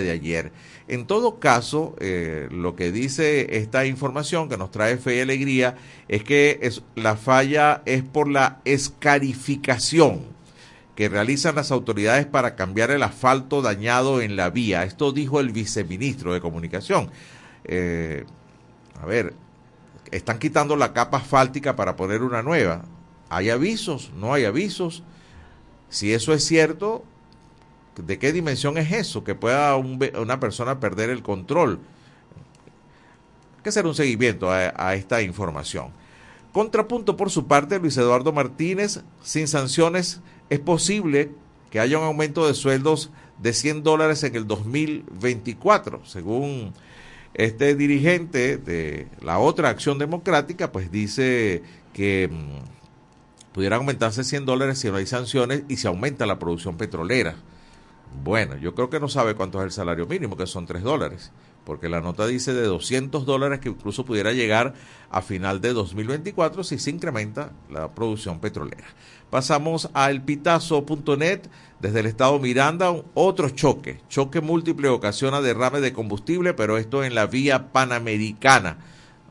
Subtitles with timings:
[0.00, 0.52] de ayer.
[0.86, 5.76] En todo caso, eh, lo que dice esta información que nos trae fe y alegría
[6.08, 10.34] es que es, la falla es por la escarificación
[10.94, 14.84] que realizan las autoridades para cambiar el asfalto dañado en la vía.
[14.84, 17.10] Esto dijo el viceministro de Comunicación.
[17.64, 18.24] Eh,
[19.00, 19.34] a ver,
[20.10, 22.84] están quitando la capa asfáltica para poner una nueva.
[23.28, 24.12] ¿Hay avisos?
[24.16, 25.02] ¿No hay avisos?
[25.88, 27.04] Si eso es cierto,
[27.96, 29.22] ¿De qué dimensión es eso?
[29.22, 31.78] Que pueda una persona perder el control.
[33.56, 35.88] Hay que hacer un seguimiento a, esta información.
[36.52, 40.20] Contrapunto por su parte, Luis Eduardo Martínez, sin sanciones
[40.50, 41.30] es posible
[41.70, 46.72] que haya un aumento de sueldos de 100 dólares en el 2024, según
[47.34, 54.78] este dirigente de la otra acción democrática, pues dice que mm, pudieran aumentarse 100 dólares
[54.78, 57.34] si no hay sanciones y se aumenta la producción petrolera.
[58.22, 61.32] Bueno, yo creo que no sabe cuánto es el salario mínimo, que son 3 dólares,
[61.64, 64.74] porque la nota dice de 200 dólares que incluso pudiera llegar
[65.10, 68.86] a final de 2024 si se incrementa la producción petrolera.
[69.30, 71.42] Pasamos a elpitazo.net.
[71.80, 74.00] Desde el estado Miranda, otro choque.
[74.08, 78.78] Choque múltiple ocasiona derrame de combustible, pero esto en la vía panamericana.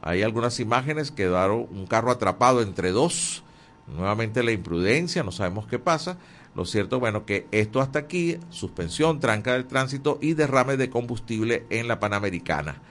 [0.02, 3.44] Hay algunas imágenes, quedaron un carro atrapado entre dos.
[3.88, 6.18] Nuevamente la imprudencia, no sabemos qué pasa.
[6.56, 11.66] Lo cierto, bueno, que esto hasta aquí, suspensión, tranca del tránsito y derrame de combustible
[11.70, 12.82] en la Panamericana.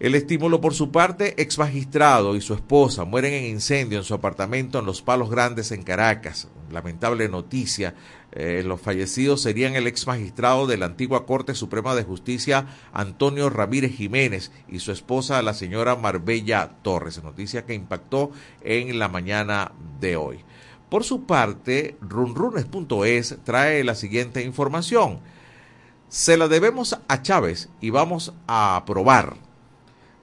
[0.00, 4.12] El estímulo por su parte, ex magistrado y su esposa mueren en incendio en su
[4.12, 6.48] apartamento en Los Palos Grandes en Caracas.
[6.70, 7.94] Lamentable noticia.
[8.32, 13.48] Eh, los fallecidos serían el ex magistrado de la antigua Corte Suprema de Justicia Antonio
[13.48, 17.22] Ramírez Jiménez y su esposa la señora Marbella Torres.
[17.22, 20.44] Noticia que impactó en la mañana de hoy.
[20.94, 25.18] Por su parte, runrunes.es trae la siguiente información.
[26.08, 29.34] Se la debemos a Chávez y vamos a aprobar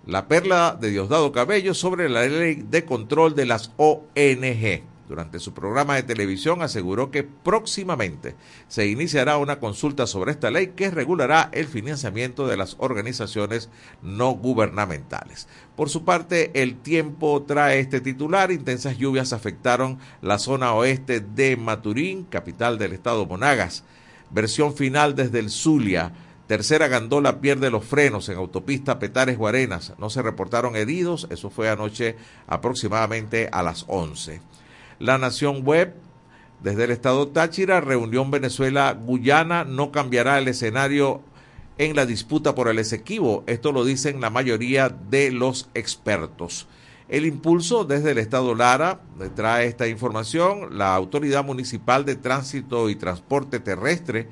[0.06, 4.91] la perla de Diosdado Cabello sobre la ley de control de las ONG.
[5.12, 8.38] Durante su programa de televisión aseguró que próximamente
[8.70, 13.70] se iniciará una consulta sobre esta ley que regulará el financiamiento de las organizaciones
[14.02, 15.50] no gubernamentales.
[15.76, 18.54] Por su parte, el tiempo trae este titular.
[18.54, 23.84] Intensas lluvias afectaron la zona oeste de Maturín, capital del estado Monagas.
[24.30, 26.14] Versión final desde el Zulia.
[26.48, 29.92] Tercera gandola pierde los frenos en autopista Petares Guarenas.
[29.98, 31.28] No se reportaron heridos.
[31.30, 32.16] Eso fue anoche
[32.48, 34.51] aproximadamente a las 11.
[35.02, 35.96] La Nación Web,
[36.62, 41.22] desde el estado Táchira, reunión Venezuela-Guyana, no cambiará el escenario
[41.80, 43.44] en la disputa por el Esequibo.
[43.48, 46.68] Esto lo dicen la mayoría de los expertos.
[47.10, 49.02] El impulso desde el Estado Lara
[49.36, 50.78] trae esta información.
[50.78, 54.28] La Autoridad Municipal de Tránsito y Transporte Terrestre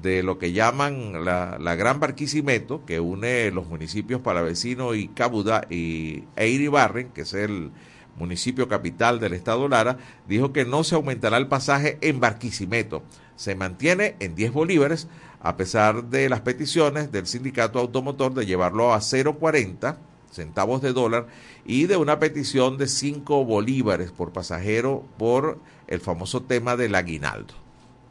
[0.00, 6.22] de lo que llaman la, Gran Barquisimeto, que une los municipios Palavecino y Cabuda y
[6.36, 7.72] Eiribarren, que es el,
[8.16, 9.98] municipio capital del estado Lara,
[10.28, 13.02] dijo que no se aumentará el pasaje en Barquisimeto.
[13.36, 15.08] Se mantiene en 10 bolívares
[15.40, 19.96] a pesar de las peticiones del sindicato automotor de llevarlo a 0,40
[20.30, 21.28] centavos de dólar
[21.64, 27.54] y de una petición de 5 bolívares por pasajero por el famoso tema del aguinaldo.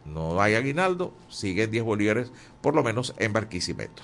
[0.05, 2.31] No hay aguinaldo, siguen 10 bolívares
[2.61, 4.03] por lo menos en Barquisimeto.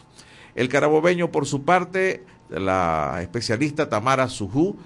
[0.56, 4.78] El carabobeño, por su parte, la especialista Tamara Sujú,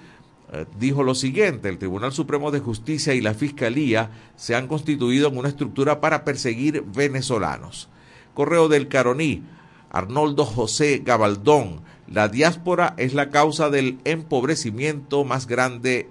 [0.78, 5.38] dijo lo siguiente, el Tribunal Supremo de Justicia y la Fiscalía se han constituido en
[5.38, 7.88] una estructura para perseguir venezolanos.
[8.34, 9.42] Correo del Caroní,
[9.90, 16.08] Arnoldo José Gabaldón, la diáspora es la causa del empobrecimiento más grande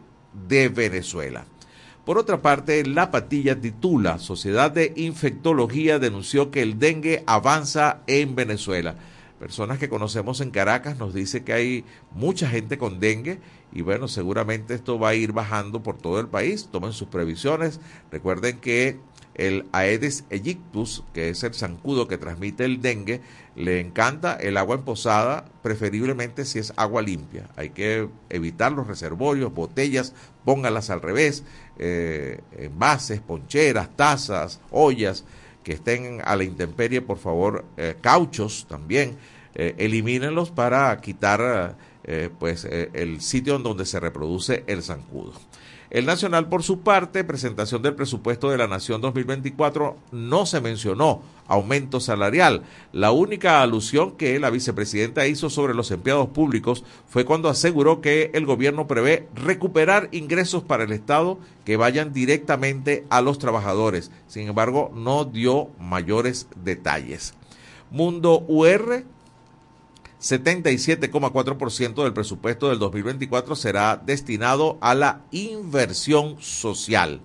[0.47, 1.45] de Venezuela.
[2.05, 8.35] Por otra parte, La Patilla titula, Sociedad de Infectología denunció que el dengue avanza en
[8.35, 8.95] Venezuela.
[9.43, 13.39] Personas que conocemos en Caracas nos dice que hay mucha gente con dengue
[13.73, 16.69] y bueno, seguramente esto va a ir bajando por todo el país.
[16.71, 17.81] Tomen sus previsiones.
[18.09, 18.99] Recuerden que
[19.33, 23.19] el Aedes aegyptus, que es el zancudo que transmite el dengue,
[23.57, 27.49] le encanta el agua emposada, preferiblemente si es agua limpia.
[27.57, 30.13] Hay que evitar los reservorios, botellas,
[30.45, 31.43] póngalas al revés,
[31.79, 35.25] eh, envases, poncheras, tazas, ollas
[35.63, 39.17] que estén a la intemperie, por favor, eh, cauchos también,
[39.55, 41.75] eh, elimínenlos para quitar
[42.05, 45.33] eh, pues eh, el sitio en donde se reproduce el zancudo.
[45.93, 51.21] El Nacional, por su parte, presentación del presupuesto de la Nación 2024, no se mencionó
[51.47, 52.63] aumento salarial.
[52.91, 58.31] La única alusión que la vicepresidenta hizo sobre los empleados públicos fue cuando aseguró que
[58.33, 64.09] el gobierno prevé recuperar ingresos para el Estado que vayan directamente a los trabajadores.
[64.25, 67.35] Sin embargo, no dio mayores detalles.
[67.91, 69.03] Mundo UR,
[70.23, 77.19] 77,4% del presupuesto del 2024 será destinado a la inversión social.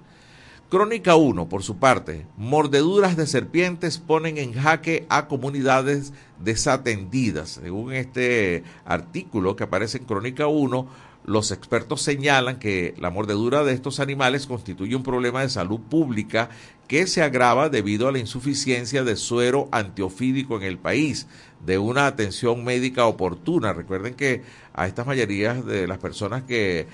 [0.69, 7.61] Crónica 1, por su parte, mordeduras de serpientes ponen en jaque a comunidades desatendidas.
[7.63, 10.89] Según este artículo que aparece en Crónica 1,
[11.29, 16.49] los expertos señalan que la mordedura de estos animales constituye un problema de salud pública
[16.89, 21.27] que se agrava debido a la insuficiencia de suero antiofídico en el país,
[21.65, 23.75] de una atención médica oportuna.
[23.75, 24.43] Recuerden que
[24.73, 26.87] a estas mayorías de las personas que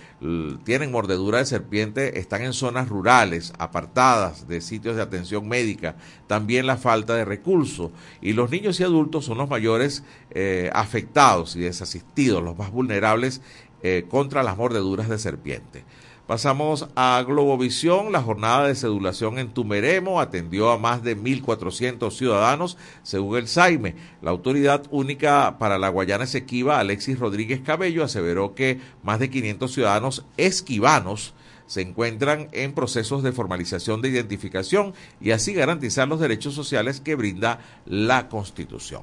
[0.65, 5.97] tienen mordedura de serpiente están en zonas rurales, apartadas de sitios de atención médica,
[6.27, 7.93] también la falta de recursos.
[8.21, 13.43] Y los niños y adultos son los mayores eh, afectados y desasistidos, los más vulnerables
[13.87, 15.85] eh, contra las mordeduras de serpiente.
[16.27, 18.13] Pasamos a Globovisión.
[18.13, 23.95] La jornada de sedulación en Tumeremo atendió a más de 1.400 ciudadanos, según el SAIME.
[24.23, 29.71] La autoridad única para la Guayana Esequiba, Alexis Rodríguez Cabello, aseveró que más de 500
[29.71, 31.35] ciudadanos esquivanos
[31.67, 37.17] se encuentran en procesos de formalización de identificación y así garantizar los derechos sociales que
[37.17, 39.03] brinda la Constitución.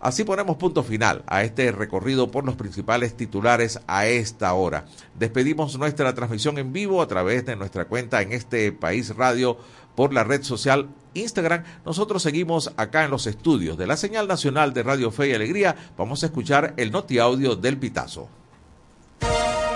[0.00, 4.84] Así ponemos punto final a este recorrido por los principales titulares a esta hora.
[5.18, 9.58] Despedimos nuestra transmisión en vivo a través de nuestra cuenta en este país radio
[9.94, 11.64] por la red social Instagram.
[11.84, 15.74] Nosotros seguimos acá en los estudios de la señal nacional de Radio Fe y Alegría.
[15.96, 18.28] Vamos a escuchar el noti audio del Pitazo.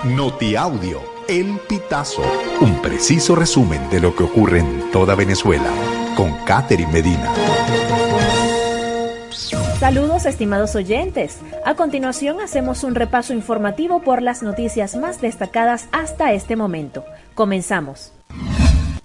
[0.04, 2.22] Noti audio, el Pitazo.
[2.60, 5.70] Un preciso resumen de lo que ocurre en toda Venezuela
[6.16, 7.89] con Catherine Medina.
[9.80, 11.38] Saludos estimados oyentes.
[11.64, 17.02] A continuación hacemos un repaso informativo por las noticias más destacadas hasta este momento.
[17.34, 18.12] Comenzamos.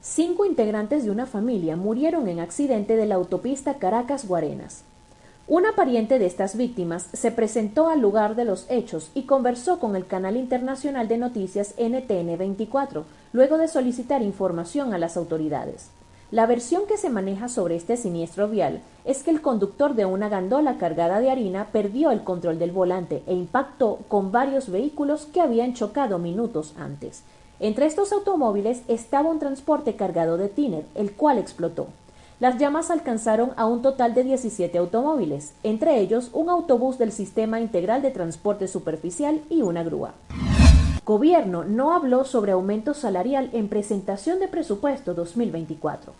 [0.01, 4.83] Cinco integrantes de una familia murieron en accidente de la autopista Caracas-Guarenas.
[5.47, 9.95] Una pariente de estas víctimas se presentó al lugar de los hechos y conversó con
[9.95, 15.91] el canal internacional de noticias NTN 24, luego de solicitar información a las autoridades.
[16.31, 20.27] La versión que se maneja sobre este siniestro vial es que el conductor de una
[20.27, 25.39] gandola cargada de harina perdió el control del volante e impactó con varios vehículos que
[25.39, 27.21] habían chocado minutos antes.
[27.59, 31.87] Entre estos automóviles estaba un transporte cargado de tiner, el cual explotó.
[32.39, 37.61] Las llamas alcanzaron a un total de 17 automóviles, entre ellos un autobús del Sistema
[37.61, 40.15] Integral de Transporte Superficial y una grúa.
[41.05, 46.13] Gobierno no habló sobre aumento salarial en presentación de presupuesto 2024.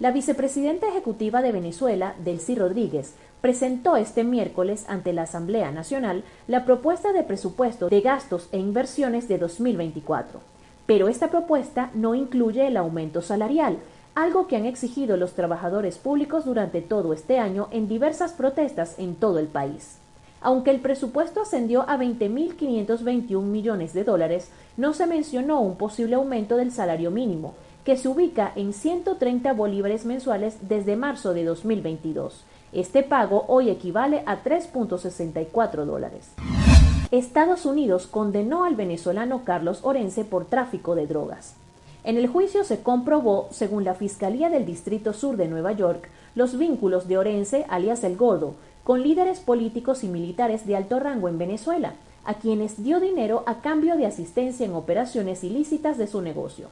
[0.00, 6.64] La vicepresidenta ejecutiva de Venezuela, Delcy Rodríguez, presentó este miércoles ante la Asamblea Nacional la
[6.64, 10.40] propuesta de presupuesto de gastos e inversiones de 2024.
[10.86, 13.78] Pero esta propuesta no incluye el aumento salarial,
[14.16, 19.14] algo que han exigido los trabajadores públicos durante todo este año en diversas protestas en
[19.14, 19.98] todo el país.
[20.46, 26.56] Aunque el presupuesto ascendió a 20.521 millones de dólares, no se mencionó un posible aumento
[26.56, 27.54] del salario mínimo,
[27.84, 32.44] que se ubica en 130 bolívares mensuales desde marzo de 2022.
[32.72, 36.30] Este pago hoy equivale a 3.64 dólares.
[37.10, 41.54] Estados Unidos condenó al venezolano Carlos Orense por tráfico de drogas.
[42.04, 46.56] En el juicio se comprobó, según la Fiscalía del Distrito Sur de Nueva York, los
[46.56, 48.54] vínculos de Orense, alias El Gordo,
[48.86, 53.60] con líderes políticos y militares de alto rango en Venezuela, a quienes dio dinero a
[53.60, 56.68] cambio de asistencia en operaciones ilícitas de su negocio.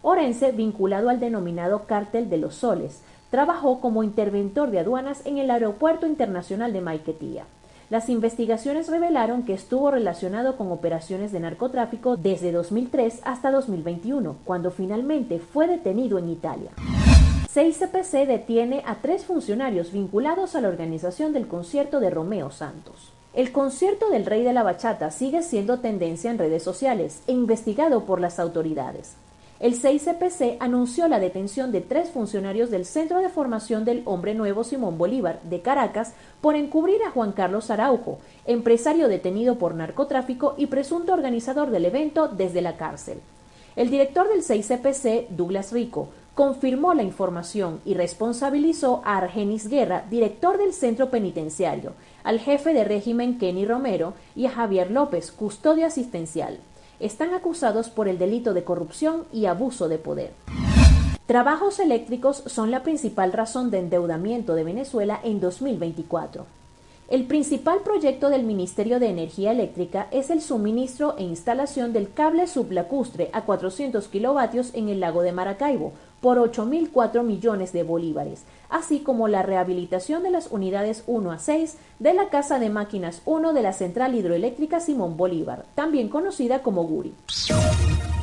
[0.00, 3.00] Orense, vinculado al denominado Cártel de los Soles,
[3.32, 7.46] trabajó como interventor de aduanas en el Aeropuerto Internacional de Maiquetía.
[7.90, 14.70] Las investigaciones revelaron que estuvo relacionado con operaciones de narcotráfico desde 2003 hasta 2021, cuando
[14.70, 16.70] finalmente fue detenido en Italia.
[17.56, 23.14] 6CPC detiene a tres funcionarios vinculados a la organización del concierto de Romeo Santos.
[23.32, 28.04] El concierto del Rey de la Bachata sigue siendo tendencia en redes sociales e investigado
[28.04, 29.14] por las autoridades.
[29.58, 34.62] El 6CPC anunció la detención de tres funcionarios del Centro de Formación del Hombre Nuevo
[34.62, 40.66] Simón Bolívar de Caracas por encubrir a Juan Carlos Araujo, empresario detenido por narcotráfico y
[40.66, 43.18] presunto organizador del evento desde la cárcel.
[43.76, 50.58] El director del 6CPC, Douglas Rico, confirmó la información y responsabilizó a Argenis Guerra, director
[50.58, 56.58] del centro penitenciario, al jefe de régimen Kenny Romero y a Javier López, custodio asistencial.
[57.00, 60.34] Están acusados por el delito de corrupción y abuso de poder.
[61.24, 66.44] Trabajos eléctricos son la principal razón de endeudamiento de Venezuela en 2024.
[67.08, 72.48] El principal proyecto del Ministerio de Energía Eléctrica es el suministro e instalación del cable
[72.48, 79.00] sublacustre a 400 kilovatios en el lago de Maracaibo, por 8.004 millones de bolívares, así
[79.00, 83.52] como la rehabilitación de las unidades 1 a 6 de la Casa de Máquinas 1
[83.52, 87.14] de la Central Hidroeléctrica Simón Bolívar, también conocida como Guri.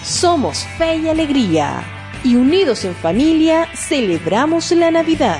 [0.03, 1.81] Somos fe y alegría
[2.25, 5.39] y unidos en familia celebramos la Navidad.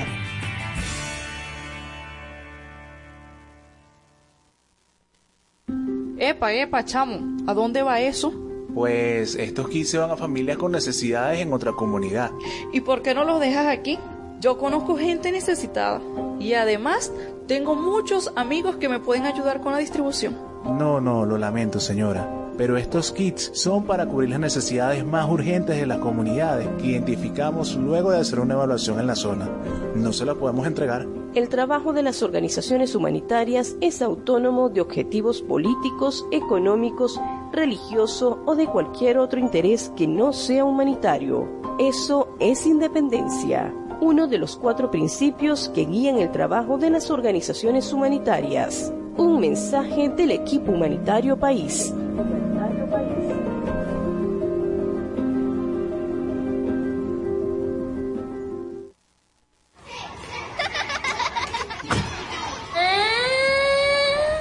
[6.18, 8.32] Epa, epa, chamo, ¿a dónde va eso?
[8.74, 12.32] Pues estos 15 van a familias con necesidades en otra comunidad.
[12.72, 14.00] ¿Y por qué no los dejas aquí?
[14.40, 16.00] Yo conozco gente necesitada
[16.40, 17.12] y además
[17.48, 20.49] tengo muchos amigos que me pueden ayudar con la distribución.
[20.66, 22.28] No, no, lo lamento, señora.
[22.58, 27.76] Pero estos kits son para cubrir las necesidades más urgentes de las comunidades que identificamos
[27.78, 29.50] luego de hacer una evaluación en la zona.
[29.96, 31.08] No se la podemos entregar.
[31.36, 37.18] El trabajo de las organizaciones humanitarias es autónomo de objetivos políticos, económicos,
[37.54, 41.48] religioso o de cualquier otro interés que no sea humanitario.
[41.80, 47.94] Eso es independencia, uno de los cuatro principios que guían el trabajo de las organizaciones
[47.94, 48.92] humanitarias.
[49.18, 51.94] Un mensaje del equipo humanitario país.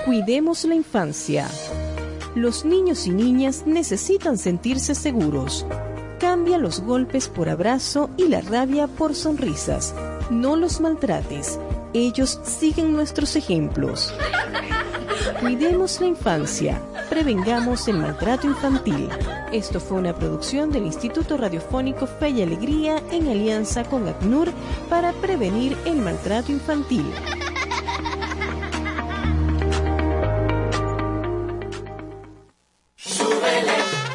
[0.04, 1.46] Cuidemos la infancia.
[2.34, 5.66] Los niños y niñas necesitan sentirse seguros.
[6.18, 9.94] Cambia los golpes por abrazo y la rabia por sonrisas.
[10.30, 11.58] No los maltrates
[11.98, 14.14] ellos siguen nuestros ejemplos.
[15.40, 19.08] Cuidemos la infancia, prevengamos el maltrato infantil.
[19.52, 24.50] Esto fue una producción del Instituto Radiofónico Fe y Alegría en alianza con ACNUR
[24.88, 27.04] para prevenir el maltrato infantil.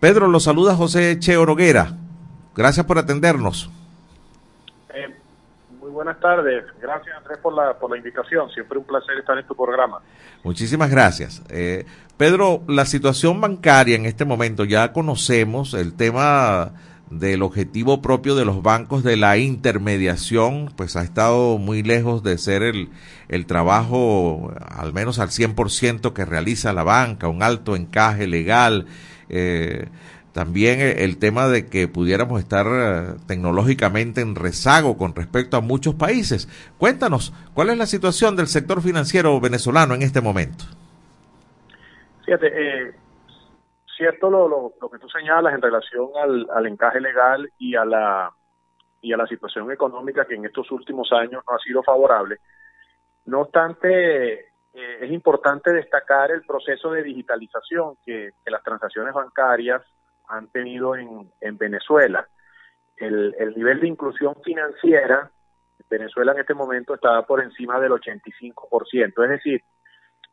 [0.00, 1.98] Pedro, lo saluda José Che Oroguera.
[2.54, 3.68] Gracias por atendernos
[5.98, 6.64] buenas tardes.
[6.80, 8.48] Gracias Andrés por la, por la invitación.
[8.50, 10.00] Siempre un placer estar en tu programa.
[10.44, 11.42] Muchísimas gracias.
[11.48, 11.86] Eh,
[12.16, 16.70] Pedro, la situación bancaria en este momento, ya conocemos el tema
[17.10, 22.38] del objetivo propio de los bancos de la intermediación, pues ha estado muy lejos de
[22.38, 22.90] ser el,
[23.28, 28.86] el trabajo, al menos al 100% que realiza la banca, un alto encaje legal.
[29.30, 29.88] Eh,
[30.32, 35.94] también el tema de que pudiéramos estar eh, tecnológicamente en rezago con respecto a muchos
[35.94, 36.48] países.
[36.78, 40.64] Cuéntanos, ¿cuál es la situación del sector financiero venezolano en este momento?
[42.24, 42.94] Fíjate, eh,
[43.96, 46.08] cierto lo, lo, que tú señalas en relación
[46.54, 48.32] al, encaje legal y a la
[49.00, 52.38] y a la situación económica que en estos últimos años no ha sido favorable.
[53.26, 54.32] No obstante,
[54.74, 59.82] eh, es importante destacar el proceso de digitalización que las transacciones bancarias
[60.28, 62.26] han tenido en, en Venezuela.
[62.96, 65.30] El, el, nivel de inclusión financiera,
[65.88, 69.62] Venezuela en este momento está por encima del 85%, es decir,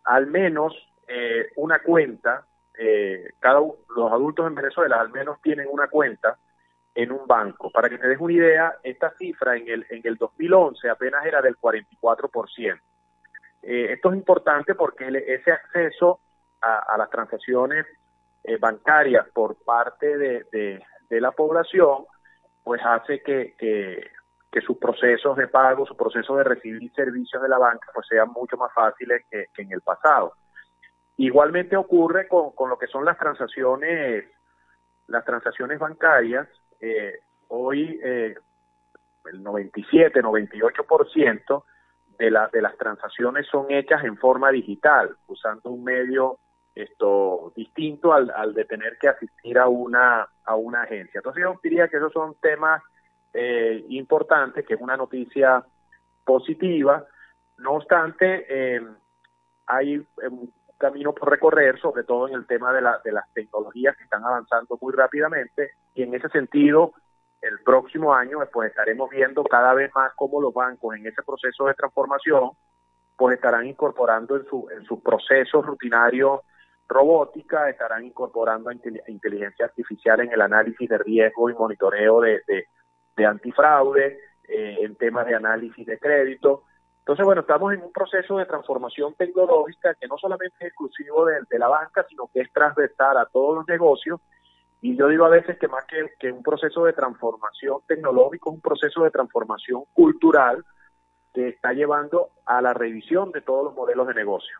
[0.03, 0.73] al menos
[1.07, 2.45] eh, una cuenta,
[2.77, 6.37] eh, cada los adultos en Venezuela al menos tienen una cuenta
[6.93, 7.69] en un banco.
[7.71, 11.41] Para que te des una idea, esta cifra en el, en el 2011 apenas era
[11.41, 12.79] del 44%.
[13.61, 16.19] Eh, esto es importante porque ese acceso
[16.61, 17.85] a, a las transacciones
[18.47, 22.05] eh, bancarias por parte de, la población,
[22.63, 23.55] pues hace que,
[24.65, 28.55] sus procesos de pago, su proceso de recibir servicios de la banca, pues sean mucho
[28.55, 30.33] más fáciles que, en el pasado.
[31.17, 34.25] Igualmente ocurre con, con, lo que son las transacciones,
[35.07, 36.47] las transacciones bancarias.
[36.79, 38.35] Eh, hoy eh,
[39.25, 41.63] el 97, 98%
[42.17, 46.39] de, la, de las transacciones son hechas en forma digital, usando un medio
[46.75, 51.19] esto distinto al, al, de tener que asistir a una a una agencia.
[51.19, 52.83] Entonces yo diría que esos son temas
[53.33, 55.63] eh, importantes, que es una noticia
[56.23, 57.05] positiva.
[57.57, 58.81] No obstante, eh,
[59.67, 63.95] hay un camino por recorrer, sobre todo en el tema de, la, de las tecnologías
[63.95, 66.93] que están avanzando muy rápidamente y en ese sentido
[67.41, 71.65] el próximo año pues estaremos viendo cada vez más cómo los bancos en ese proceso
[71.65, 72.51] de transformación
[73.15, 76.41] pues estarán incorporando en, su, en sus procesos rutinarios
[76.87, 82.41] robótica, estarán incorporando inteligencia artificial en el análisis de riesgo y monitoreo de,
[83.15, 86.63] de, antifraude, eh, en temas de análisis de crédito.
[86.99, 91.59] Entonces, bueno, estamos en un proceso de transformación tecnológica que no solamente es exclusivo de,
[91.59, 94.19] la banca, sino que es transversal a todos los negocios.
[94.81, 98.55] Y yo digo a veces que más que, que un proceso de transformación tecnológico, es
[98.55, 100.63] un proceso de transformación cultural
[101.33, 104.57] que está llevando a la revisión de todos los modelos de negocio.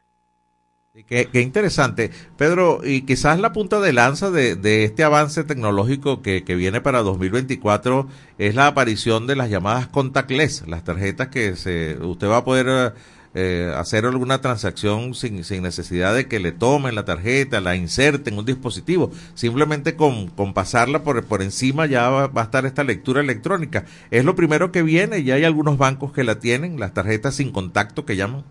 [1.04, 2.10] Qué, interesante.
[2.38, 8.08] Pedro, y quizás la punta de lanza de, este avance tecnológico que, viene para 2024
[8.38, 12.94] es la aparición de las llamadas contactless, las tarjetas que se, usted va a poder
[13.34, 18.36] eh, hacer alguna transacción sin, sin, necesidad de que le tomen la tarjeta, la inserten
[18.36, 19.12] en un dispositivo.
[19.34, 23.84] Simplemente con, pasarla por, por encima ya va, va, a estar esta lectura electrónica.
[24.12, 27.52] Es lo primero que viene y hay algunos bancos que la tienen, las tarjetas sin
[27.52, 28.46] contacto que llaman.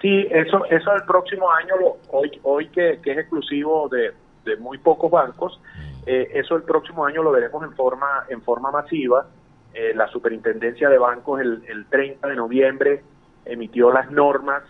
[0.00, 1.74] Sí, eso, eso el próximo año,
[2.10, 4.12] hoy, hoy que, es exclusivo de,
[4.58, 5.60] muy pocos bancos,
[6.06, 9.26] eh, eso el próximo año lo veremos en forma, en forma masiva.
[9.74, 13.02] Eh, la Superintendencia de Bancos el, el 30 de noviembre
[13.44, 14.62] emitió las normas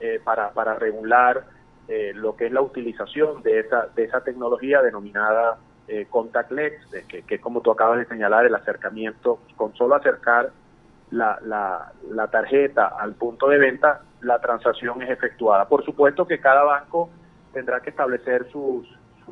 [0.00, 1.44] eh, para, para regular
[2.16, 5.56] lo que es la utilización de esa, de esa tecnología denominada
[6.10, 6.74] contactless,
[7.08, 10.50] que, que como tú acabas de señalar, el acercamiento, con solo acercar
[11.10, 15.68] la, la, la tarjeta al punto de venta, la transacción es efectuada.
[15.68, 17.10] Por supuesto que cada banco
[17.52, 18.86] tendrá que establecer sus,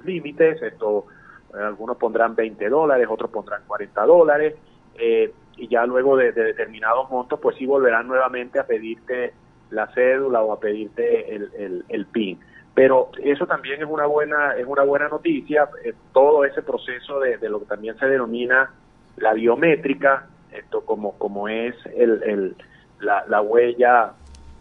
[0.04, 1.06] límites, esto
[1.54, 4.54] eh, algunos pondrán 20 dólares, otros pondrán 40 dólares,
[4.98, 9.32] eh, y ya luego de, determinados montos, pues sí volverán nuevamente a pedirte
[9.70, 12.38] la cédula o a pedirte el, el, PIN.
[12.74, 17.38] Pero eso también es una buena, es una buena noticia, eh, todo ese proceso de,
[17.48, 18.70] lo que también se denomina
[19.16, 22.56] la biométrica, esto como, como es el, el
[23.00, 24.12] la, la huella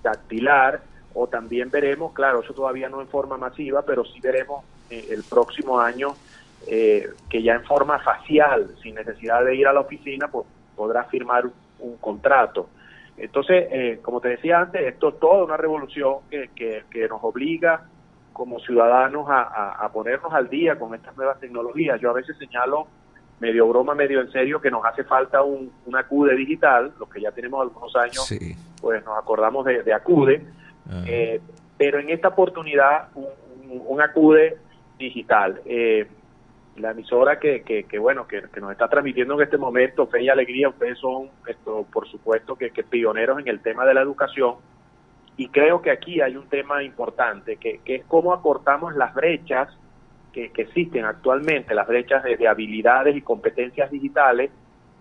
[0.06, 0.82] dactilar,
[1.14, 5.24] o también veremos, claro, eso todavía no en forma masiva, pero sí veremos eh, el
[5.24, 6.16] próximo año
[6.68, 11.06] eh, que ya en forma facial, sin necesidad de ir a la oficina, pues podrá
[11.06, 11.46] firmar
[11.80, 12.70] un, contrato.
[13.18, 17.86] Entonces, eh, como te decía antes, esto es toda una revolución que, que, nos obliga
[18.34, 22.02] como ciudadanos a, ponernos al día con estas nuevas tecnologías.
[22.02, 22.88] Yo a veces señalo,
[23.40, 27.22] medio broma, medio en serio, que nos hace falta un, un acude digital, los que
[27.22, 28.34] ya tenemos algunos años,
[28.82, 30.46] pues nos acordamos de, acude,
[31.06, 31.42] eh,
[31.78, 34.58] pero en esta oportunidad un, acude
[34.98, 35.62] digital.
[35.66, 36.08] Eh,
[36.78, 40.70] la emisora que, que, bueno que, nos está transmitiendo en este momento fe y alegría
[40.70, 44.56] ustedes son esto por supuesto que, pioneros en el tema de la educación.
[45.38, 49.70] Y creo que aquí hay un tema importante que, es cómo acortamos las brechas
[50.36, 54.52] que, existen actualmente las brechas de, habilidades y competencias digitales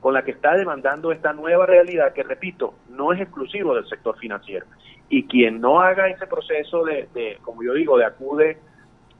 [0.01, 4.17] con la que está demandando esta nueva realidad que repito no es exclusivo del sector
[4.19, 4.67] financiero.
[5.09, 8.59] Y quien no haga ese proceso de, como yo digo de acude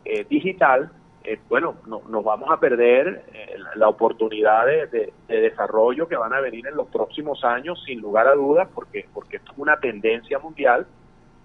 [0.05, 0.91] eh, digital
[1.27, 6.41] eh, bueno, no, nos vamos a perder eh, la oportunidad de, desarrollo que van a
[6.41, 10.39] venir en los próximos años, sin lugar a dudas, porque, porque esto es una tendencia
[10.39, 10.87] mundial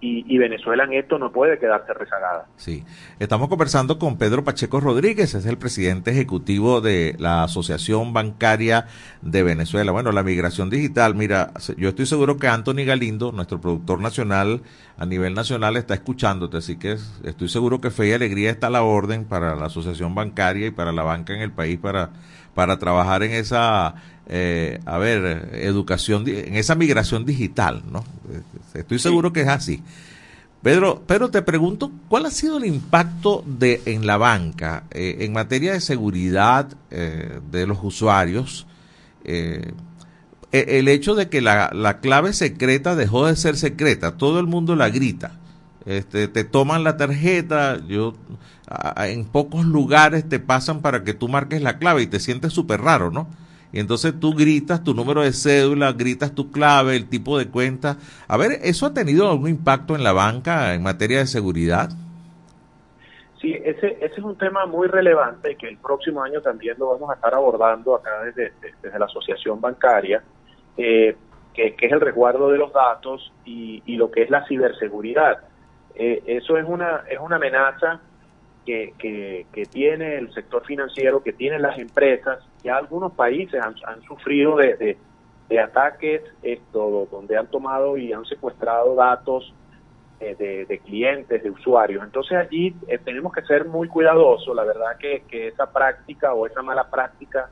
[0.02, 2.46] y, Venezuela en esto no puede quedarse rezagada.
[2.56, 2.84] Sí,
[3.18, 8.86] estamos conversando con Pedro Pacheco Rodríguez, es el presidente ejecutivo de la Asociación Bancaria
[9.20, 9.92] de Venezuela.
[9.92, 14.62] Bueno, la migración digital, mira, yo estoy seguro que Anthony Galindo, nuestro productor nacional
[14.96, 18.70] a nivel nacional, está escuchándote, así que estoy seguro que Fe y Alegría está a
[18.70, 22.10] la orden para la Asociación Bancaria y para la banca en el país para,
[22.54, 23.94] para trabajar en esa
[24.32, 28.04] eh, a ver, educación, en esa migración digital, ¿no?
[28.74, 29.82] Estoy seguro que es así.
[30.62, 35.32] Pedro, pero te pregunto, ¿cuál ha sido el impacto de en la banca eh, en
[35.32, 38.68] materia de seguridad eh, de los usuarios?
[39.24, 39.72] E,
[40.52, 44.76] el hecho de que la, la, clave secreta dejó de ser secreta, todo el mundo
[44.76, 45.40] la grita.
[45.86, 48.14] Este, te toman la tarjeta, yo
[48.96, 52.80] en pocos lugares te pasan para que tú marques la clave y te sientes súper
[52.80, 53.26] raro, ¿no?
[53.72, 57.96] Y entonces tú gritas tu número de cédula, gritas tu clave, el tipo de cuenta.
[58.26, 61.90] A ver, ¿eso ha tenido algún impacto en la banca en materia de seguridad?
[63.40, 67.10] Sí, ese, ese es un tema muy relevante que el próximo año también lo vamos
[67.10, 68.52] a estar abordando acá desde,
[68.82, 70.22] desde la Asociación Bancaria,
[70.76, 71.16] eh,
[71.54, 75.38] que, es el resguardo de los datos y, y lo que es la ciberseguridad.
[75.94, 78.00] Eh, eso es una, es una amenaza
[78.64, 78.94] que,
[79.52, 82.38] que, tiene el sector financiero, que tienen las empresas.
[82.62, 84.98] Ya algunos países han, sufrido de,
[85.58, 86.22] ataques
[86.72, 89.52] donde han tomado y han secuestrado datos
[90.20, 92.04] eh, de, clientes, de usuarios.
[92.04, 94.54] Entonces allí eh, tenemos que ser muy cuidadosos.
[94.54, 97.48] La verdad que, que esa práctica o esa mala práctica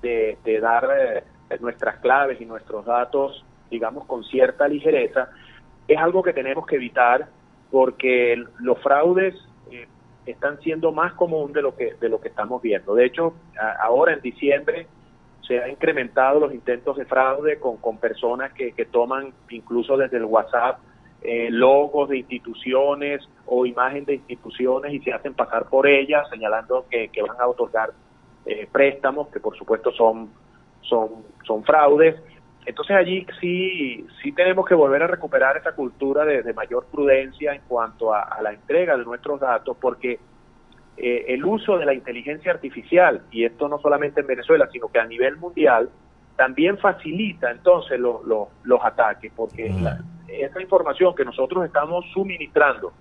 [0.00, 1.22] de dar eh,
[1.60, 5.28] nuestras claves y nuestros datos, digamos, con cierta ligereza,
[5.86, 7.28] es algo que tenemos que evitar
[7.70, 9.34] porque los fraudes
[10.26, 12.94] están siendo más común de lo que de lo que estamos viendo.
[12.94, 13.34] De hecho,
[13.80, 14.86] ahora en diciembre
[15.46, 20.18] se han incrementado los intentos de fraude con, con personas que, que toman incluso desde
[20.18, 20.78] el WhatsApp
[21.22, 26.86] eh, logos de instituciones o imagen de instituciones y se hacen pasar por ellas señalando
[26.90, 27.90] que, que van a otorgar
[28.44, 30.30] eh, préstamos que por supuesto son
[30.80, 32.16] son son fraudes
[32.64, 37.62] entonces allí sí, sí tenemos que volver a recuperar esa cultura de, mayor prudencia en
[37.66, 40.20] cuanto a, la entrega de nuestros datos, porque
[40.96, 45.00] eh, el uso de la inteligencia artificial, y esto no solamente en Venezuela, sino que
[45.00, 45.90] a nivel mundial,
[46.36, 49.72] también facilita entonces los ataques, porque
[50.28, 52.92] esa información que nosotros estamos suministrando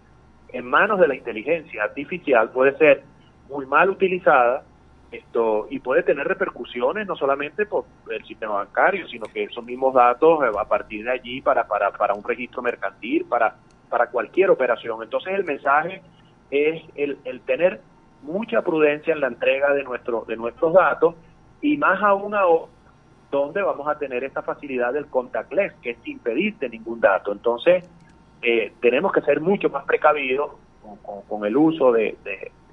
[0.49, 3.03] en manos de la inteligencia artificial puede ser
[3.49, 4.63] muy mal utilizada
[5.11, 9.93] esto y puede tener repercusiones no solamente por el sistema bancario, sino que esos mismos
[9.93, 13.55] datos eh, a partir de allí para, para, para un registro mercantil, para,
[13.89, 15.03] para cualquier operación.
[15.03, 16.01] Entonces el mensaje
[16.49, 17.81] es el, el tener
[18.21, 21.15] mucha prudencia en la entrega de, nuestro, de nuestros datos
[21.61, 22.71] y más aún ahora
[23.31, 27.31] donde vamos a tener esta facilidad del contactless, que es sin pedirte ningún dato.
[27.31, 27.89] Entonces,
[28.41, 30.51] eh, tenemos que ser mucho más precavidos
[31.27, 32.17] con, el uso de,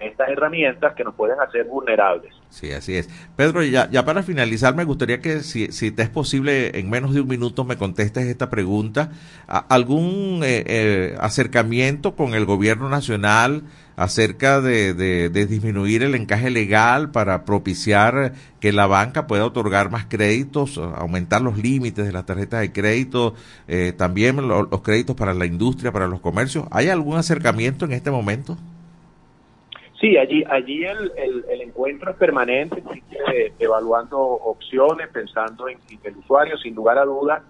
[0.01, 2.33] estas herramientas que nos pueden hacer vulnerables.
[2.51, 3.09] Sí, así es.
[3.37, 7.15] Pedro, ya, ya para finalizar, me gustaría que si, si te es posible, en menos
[7.15, 9.11] de un minuto me contestes esta pregunta.
[9.47, 13.63] ¿Algún eh, eh, acercamiento con el gobierno nacional
[13.99, 20.07] acerca de, de, disminuir el encaje legal para propiciar que la banca pueda otorgar más
[20.07, 23.35] créditos, aumentar los límites de las tarjetas de crédito,
[23.67, 26.67] eh, también los créditos para la industria, para los comercios?
[26.71, 28.57] ¿Hay algún acercamiento en este momento?
[30.01, 31.13] Sí, allí, allí el,
[31.49, 32.83] el, encuentro es permanente,
[33.59, 37.43] evaluando opciones, pensando en, el usuario, sin lugar a dudas,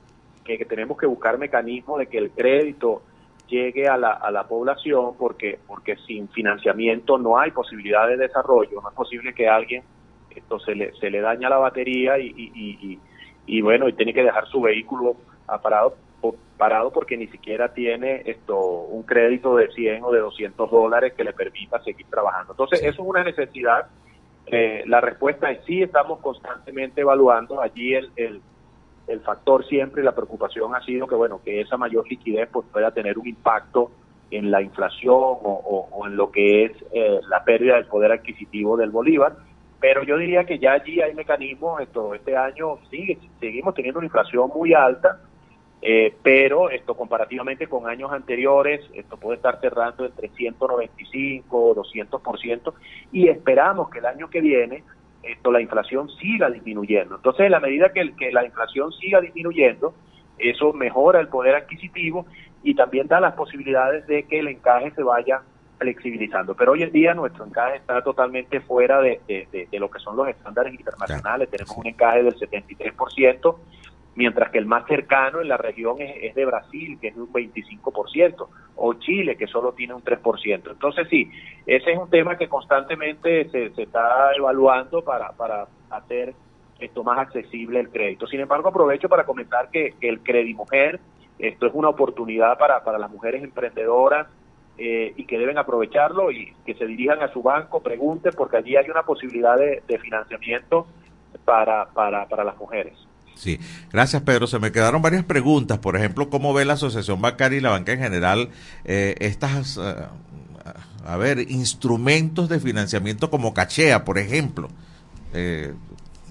[0.45, 3.03] que, tenemos que buscar mecanismos de que el crédito
[3.49, 8.81] llegue a la, a la población, porque, porque sin financiamiento no hay posibilidad de desarrollo,
[8.81, 9.83] no es posible que alguien
[10.35, 12.99] esto se le, se le daña la batería y, y, y,
[13.47, 15.17] y bueno, y tiene que dejar su vehículo
[15.63, 15.95] parado
[16.59, 21.25] parado porque ni siquiera tiene esto un crédito de 100 o de 200 dólares que
[21.25, 22.53] le permita seguir trabajando.
[22.53, 23.87] Entonces, eso es una necesidad.
[24.47, 27.61] Eh, la respuesta es sí, estamos constantemente evaluando.
[27.61, 32.09] Allí el, el, factor siempre y la preocupación ha sido que, bueno, que esa mayor
[32.09, 33.91] liquidez pues, pueda tener un impacto
[34.31, 38.77] en la inflación o, o, en lo que es eh, la pérdida del poder adquisitivo
[38.77, 39.37] del Bolívar.
[39.81, 44.07] Pero yo diría que ya allí hay mecanismos, esto, este año sigue, seguimos teniendo una
[44.07, 45.21] inflación muy alta,
[45.81, 52.73] eh, pero esto comparativamente con años anteriores, esto puede estar cerrando entre 195 o 200%
[53.13, 54.83] y esperamos que el año que viene
[55.23, 57.17] esto la inflación siga disminuyendo.
[57.17, 59.95] Entonces, en la medida que, que la inflación siga disminuyendo,
[60.39, 62.27] eso mejora el poder adquisitivo
[62.63, 65.43] y también da las posibilidades de que el encaje se vaya
[65.79, 66.55] flexibilizando.
[66.55, 70.29] Pero hoy en día nuestro encaje está totalmente fuera de, de lo que son los
[70.29, 71.49] estándares internacionales.
[71.51, 73.57] Tenemos un encaje del 73%
[74.19, 77.33] mientras que el más cercano en la región es, de Brasil, que es de un
[77.33, 80.73] 25%, o Chile, que solo tiene un 3%.
[80.73, 81.31] Entonces, sí,
[81.65, 86.35] ese es un tema que constantemente se, se está evaluando para, para hacer
[86.81, 88.27] esto más accesible el crédito.
[88.27, 90.99] Sin embargo, aprovecho para comentar que, el Credimujer,
[91.39, 94.27] esto es una oportunidad para, para las mujeres emprendedoras
[94.79, 98.75] eh, y que deben aprovecharlo y que se dirijan a su banco, pregunten, porque allí
[98.75, 100.89] hay una posibilidad de, de financiamiento
[101.45, 103.08] para, para, para las mujeres.
[103.39, 103.61] Sí,
[103.93, 104.49] gracias Pedro.
[104.49, 105.79] Se me quedaron varias preguntas.
[105.79, 108.49] Por ejemplo, ¿cómo ve la Asociación Bancaria y la banca en general
[108.85, 109.95] eh, estas, eh,
[111.07, 114.69] a ver, instrumentos de financiamiento como Cachea, por ejemplo?
[115.33, 115.73] Eh,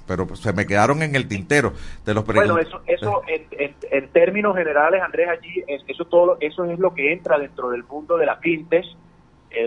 [0.06, 1.74] pero se me quedaron en el tintero
[2.06, 6.93] de los Bueno, eso, eso en, términos generales, Andrés, allí eso todo eso es lo
[6.93, 8.86] que entra dentro del mundo de la fintech,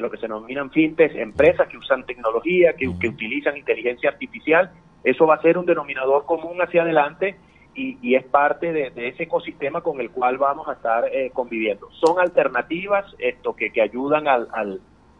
[0.00, 4.70] lo que se denominan fintech, empresas que usan tecnología, que, que utilizan inteligencia artificial
[5.04, 7.36] eso va a ser un denominador común hacia adelante
[7.74, 11.88] y, es parte de, ese ecosistema con el cual vamos a estar eh, conviviendo.
[11.92, 14.48] Son alternativas esto que, que ayudan al,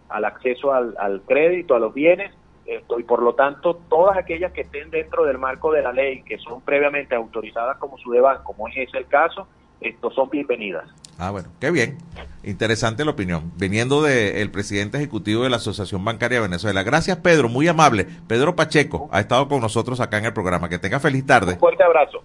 [0.08, 2.34] al, acceso al, crédito, a los bienes,
[2.66, 6.22] esto, y por lo tanto todas aquellas que estén dentro del marco de la ley,
[6.22, 9.48] que son previamente autorizadas como SUDEBAN, como es ese el caso,
[9.80, 10.84] esto son bienvenidas.
[11.18, 11.98] Ah, bueno, qué bien.
[12.42, 13.52] Interesante la opinión.
[13.56, 16.82] Viniendo del presidente ejecutivo de la Asociación Bancaria de Venezuela.
[16.82, 17.48] Gracias, Pedro.
[17.48, 18.06] Muy amable.
[18.26, 20.68] Pedro Pacheco ha estado con nosotros acá en el programa.
[20.68, 21.54] Que tenga feliz tarde.
[21.54, 22.22] Un fuerte abrazo.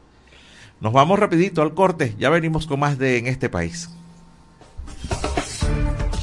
[0.80, 2.16] Nos vamos rapidito al corte.
[2.18, 3.90] Ya venimos con más de En este país.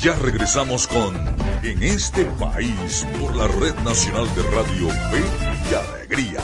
[0.01, 1.15] Ya regresamos con
[1.63, 5.23] En este país por la Red Nacional de Radio Fe
[5.71, 6.41] y Alegría.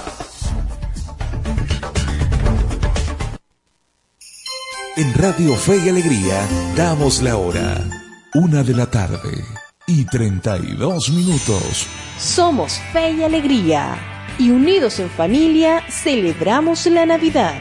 [4.99, 7.89] En Radio Fe y Alegría damos la hora.
[8.35, 9.45] Una de la tarde
[9.87, 11.87] y 32 minutos.
[12.19, 13.97] Somos Fe y Alegría
[14.41, 17.61] y unidos en familia celebramos la Navidad.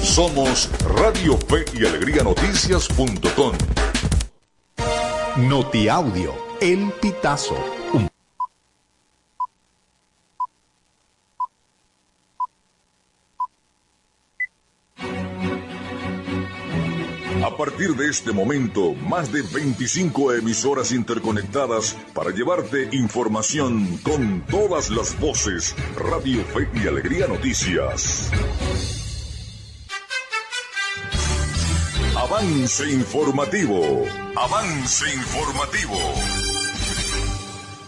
[0.00, 3.52] Somos Radio Fe y Alegría Noticias.com.
[5.38, 7.77] Notiaudio, El Pitazo
[17.48, 24.90] A partir de este momento, más de 25 emisoras interconectadas para llevarte información con todas
[24.90, 25.74] las voces.
[25.96, 28.30] Radio Fe y Alegría Noticias.
[32.14, 34.04] Avance informativo.
[34.36, 35.96] Avance informativo.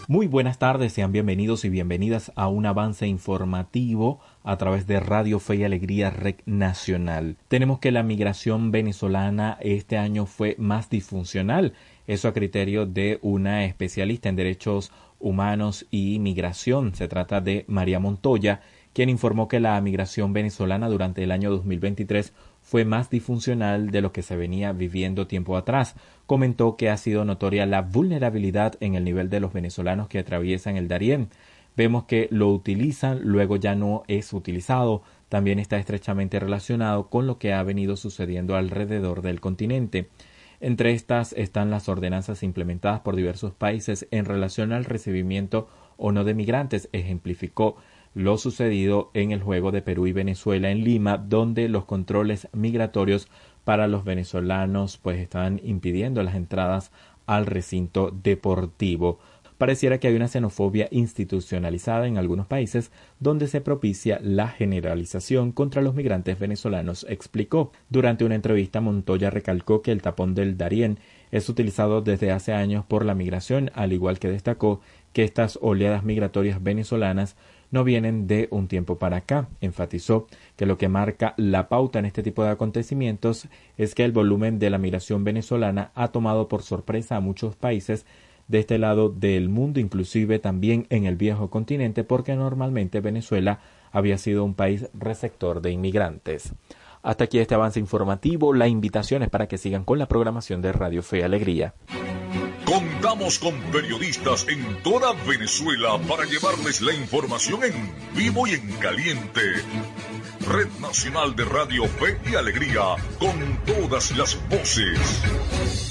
[0.07, 5.39] Muy buenas tardes, sean bienvenidos y bienvenidas a un avance informativo a través de Radio
[5.39, 7.37] Fe y Alegría Rec Nacional.
[7.47, 11.73] Tenemos que la migración venezolana este año fue más disfuncional,
[12.07, 16.95] eso a criterio de una especialista en derechos humanos y migración.
[16.95, 18.61] Se trata de María Montoya,
[18.93, 24.11] quien informó que la migración venezolana durante el año 2023 fue más disfuncional de lo
[24.11, 25.95] que se venía viviendo tiempo atrás.
[26.25, 30.77] Comentó que ha sido notoria la vulnerabilidad en el nivel de los venezolanos que atraviesan
[30.77, 31.29] el Darién.
[31.75, 35.03] Vemos que lo utilizan, luego ya no es utilizado.
[35.29, 40.09] También está estrechamente relacionado con lo que ha venido sucediendo alrededor del continente.
[40.59, 46.23] Entre estas están las ordenanzas implementadas por diversos países en relación al recibimiento o no
[46.23, 47.77] de migrantes, ejemplificó
[48.13, 53.29] lo sucedido en el juego de Perú y Venezuela en Lima, donde los controles migratorios
[53.63, 56.91] para los venezolanos pues estaban impidiendo las entradas
[57.25, 59.19] al recinto deportivo.
[59.61, 65.83] Pareciera que hay una xenofobia institucionalizada en algunos países donde se propicia la generalización contra
[65.83, 67.71] los migrantes venezolanos, explicó.
[67.87, 70.97] Durante una entrevista, Montoya recalcó que el tapón del Darién
[71.29, 74.81] es utilizado desde hace años por la migración, al igual que destacó
[75.13, 77.35] que estas oleadas migratorias venezolanas
[77.69, 79.47] no vienen de un tiempo para acá.
[79.61, 83.47] Enfatizó que lo que marca la pauta en este tipo de acontecimientos
[83.77, 88.07] es que el volumen de la migración venezolana ha tomado por sorpresa a muchos países
[88.51, 93.61] de este lado del mundo, inclusive también en el viejo continente, porque normalmente Venezuela
[93.91, 96.53] había sido un país receptor de inmigrantes.
[97.01, 98.53] Hasta aquí este avance informativo.
[98.53, 101.73] La invitación es para que sigan con la programación de Radio Fe y Alegría.
[102.65, 107.73] Contamos con periodistas en toda Venezuela para llevarles la información en
[108.15, 109.41] vivo y en caliente.
[110.47, 115.90] Red Nacional de Radio Fe y Alegría, con todas las voces.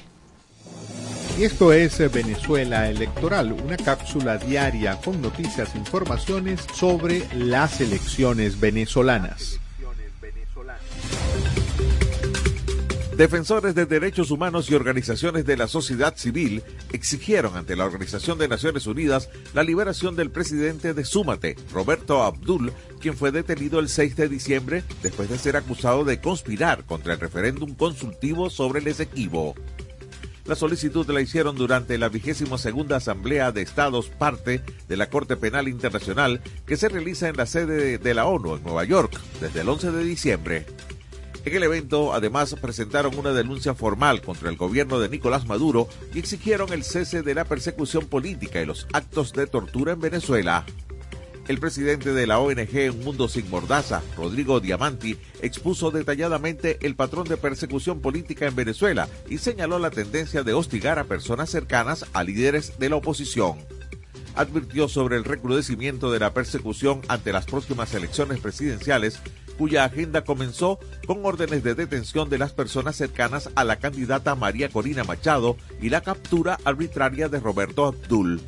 [1.38, 8.60] Y esto es Venezuela Electoral, una cápsula diaria con noticias e informaciones sobre las elecciones
[8.60, 9.58] venezolanas.
[13.16, 18.48] Defensores de derechos humanos y organizaciones de la sociedad civil exigieron ante la Organización de
[18.48, 24.16] Naciones Unidas la liberación del presidente de Súmate, Roberto Abdul, quien fue detenido el 6
[24.16, 29.54] de diciembre después de ser acusado de conspirar contra el referéndum consultivo sobre el Esequibo.
[30.46, 35.36] La solicitud la hicieron durante la vigésima segunda Asamblea de Estados parte de la Corte
[35.36, 39.60] Penal Internacional que se realiza en la sede de la ONU en Nueva York desde
[39.60, 40.66] el 11 de diciembre.
[41.44, 46.20] En el evento, además, presentaron una denuncia formal contra el gobierno de Nicolás Maduro y
[46.20, 50.64] exigieron el cese de la persecución política y los actos de tortura en Venezuela.
[51.48, 57.26] El presidente de la ONG Un Mundo Sin Mordaza, Rodrigo Diamanti, expuso detalladamente el patrón
[57.26, 62.22] de persecución política en Venezuela y señaló la tendencia de hostigar a personas cercanas a
[62.22, 63.56] líderes de la oposición
[64.34, 69.20] advirtió sobre el recrudecimiento de la persecución ante las próximas elecciones presidenciales
[69.62, 74.68] cuya agenda comenzó con órdenes de detención de las personas cercanas a la candidata María
[74.68, 78.40] Corina Machado y la captura arbitraria de Roberto Abdul.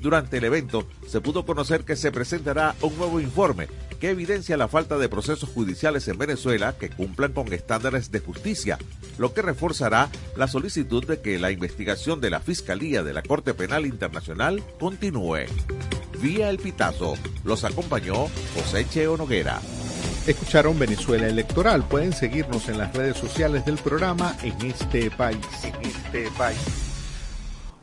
[0.00, 3.68] Durante el evento se pudo conocer que se presentará un nuevo informe
[4.00, 8.76] que evidencia la falta de procesos judiciales en Venezuela que cumplan con estándares de justicia,
[9.18, 13.54] lo que reforzará la solicitud de que la investigación de la Fiscalía de la Corte
[13.54, 15.44] Penal Internacional continúe.
[16.20, 19.60] Vía El Pitazo los acompañó José Cheo Noguera.
[20.30, 21.82] Escucharon Venezuela Electoral.
[21.82, 25.38] Pueden seguirnos en las redes sociales del programa en este país.
[25.64, 26.58] En este país.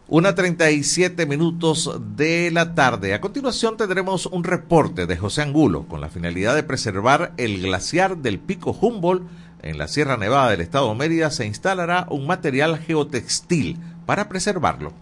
[0.08, 3.14] Una 37 minutos de la tarde.
[3.14, 8.18] A continuación tendremos un reporte de José Angulo con la finalidad de preservar el glaciar
[8.18, 9.28] del Pico Humboldt.
[9.62, 14.94] En la Sierra Nevada del Estado Mérida se instalará un material geotextil para preservarlo.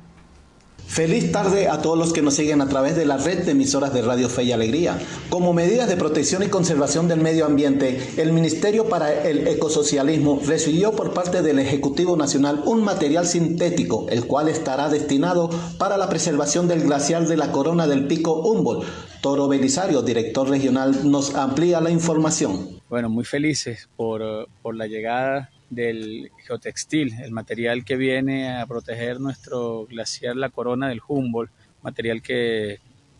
[0.87, 3.93] Feliz tarde a todos los que nos siguen a través de la red de emisoras
[3.93, 4.97] de Radio Fe y Alegría.
[5.29, 10.93] Como medidas de protección y conservación del medio ambiente, el Ministerio para el Ecosocialismo recibió
[10.93, 16.67] por parte del Ejecutivo Nacional un material sintético, el cual estará destinado para la preservación
[16.69, 18.85] del glaciar de la corona del pico Humboldt.
[19.21, 22.79] Toro Belisario, director regional, nos amplía la información.
[22.89, 24.21] Bueno, muy felices por,
[24.61, 30.89] por la llegada del geotextil, el material que viene a proteger nuestro glaciar La Corona
[30.89, 32.79] del Humboldt, material que,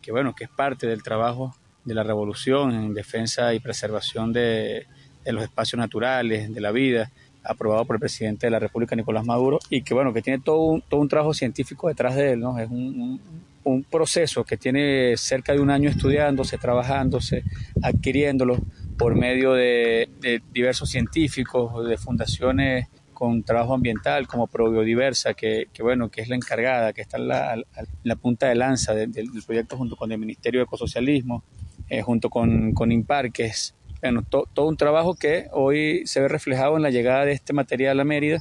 [0.09, 4.87] bueno, que es parte del trabajo de la revolución en defensa y preservación de,
[5.25, 7.11] los espacios naturales, de la vida,
[7.43, 10.61] aprobado por el presidente de la República, Nicolás Maduro, y que bueno, que tiene todo
[10.63, 12.57] un, todo un trabajo científico detrás de él, ¿no?
[12.59, 13.19] Es un,
[13.65, 17.43] un proceso que tiene cerca de un año estudiándose, trabajándose,
[17.81, 18.57] adquiriéndolo
[18.97, 20.09] por medio de,
[20.51, 26.93] diversos científicos, de fundaciones con trabajo ambiental como Probiodiversa, que, bueno, que es la encargada,
[26.93, 31.43] que está en la, punta de lanza del, proyecto junto con el Ministerio de Ecosocialismo,
[31.89, 32.91] eh, junto con, con
[34.01, 37.99] bueno, todo un trabajo que hoy se ve reflejado en la llegada de este material
[37.99, 38.39] a Mérida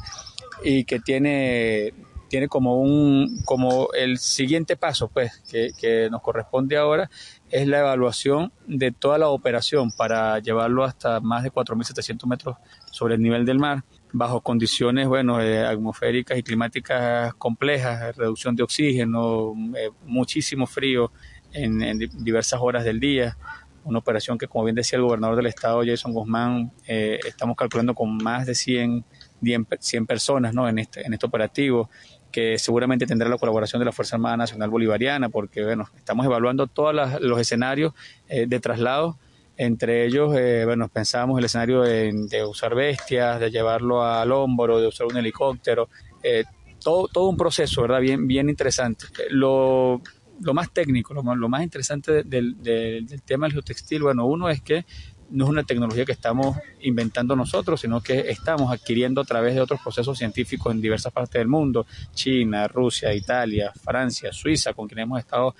[0.62, 1.94] y que tiene,
[2.34, 7.08] tiene como, un, como el siguiente paso pues, que, nos corresponde ahora
[7.48, 12.56] es la evaluación de toda la operación para llevarlo hasta más de 4.700 metros
[12.90, 18.64] sobre el nivel del mar bajo condiciones bueno, eh, atmosféricas y climáticas complejas, reducción de
[18.64, 21.12] oxígeno, eh, muchísimo frío
[21.52, 23.38] en, diversas horas del día.
[23.84, 27.94] Una operación que, como bien decía el gobernador del estado, Jason Guzmán, eh, estamos calculando
[27.94, 29.04] con más de 100,
[29.78, 30.68] 100 personas ¿no?
[30.68, 31.90] en, este, en este operativo
[32.34, 36.66] que seguramente tendrá la colaboración de la Fuerza Armada Nacional Bolivariana, porque bueno, estamos evaluando
[36.66, 37.94] todos los escenarios
[38.28, 39.16] de traslado
[39.56, 44.88] entre ellos, eh, bueno, pensábamos el escenario de, usar bestias, de llevarlo al hombro, de
[44.88, 45.88] usar un helicóptero,
[46.22, 46.44] eh,
[46.82, 48.00] todo, todo un proceso, ¿verdad?
[48.00, 49.06] Bien, bien interesante.
[49.30, 50.00] Lo,
[50.40, 54.60] lo más técnico, lo más, interesante del, del, del tema del geotextil, bueno, uno es
[54.60, 54.84] que
[55.34, 59.60] no es una tecnología que estamos inventando nosotros, sino que estamos adquiriendo a través de
[59.60, 65.04] otros procesos científicos en diversas partes del mundo, China, Rusia, Italia, Francia, Suiza, con quienes
[65.04, 65.54] hemos estado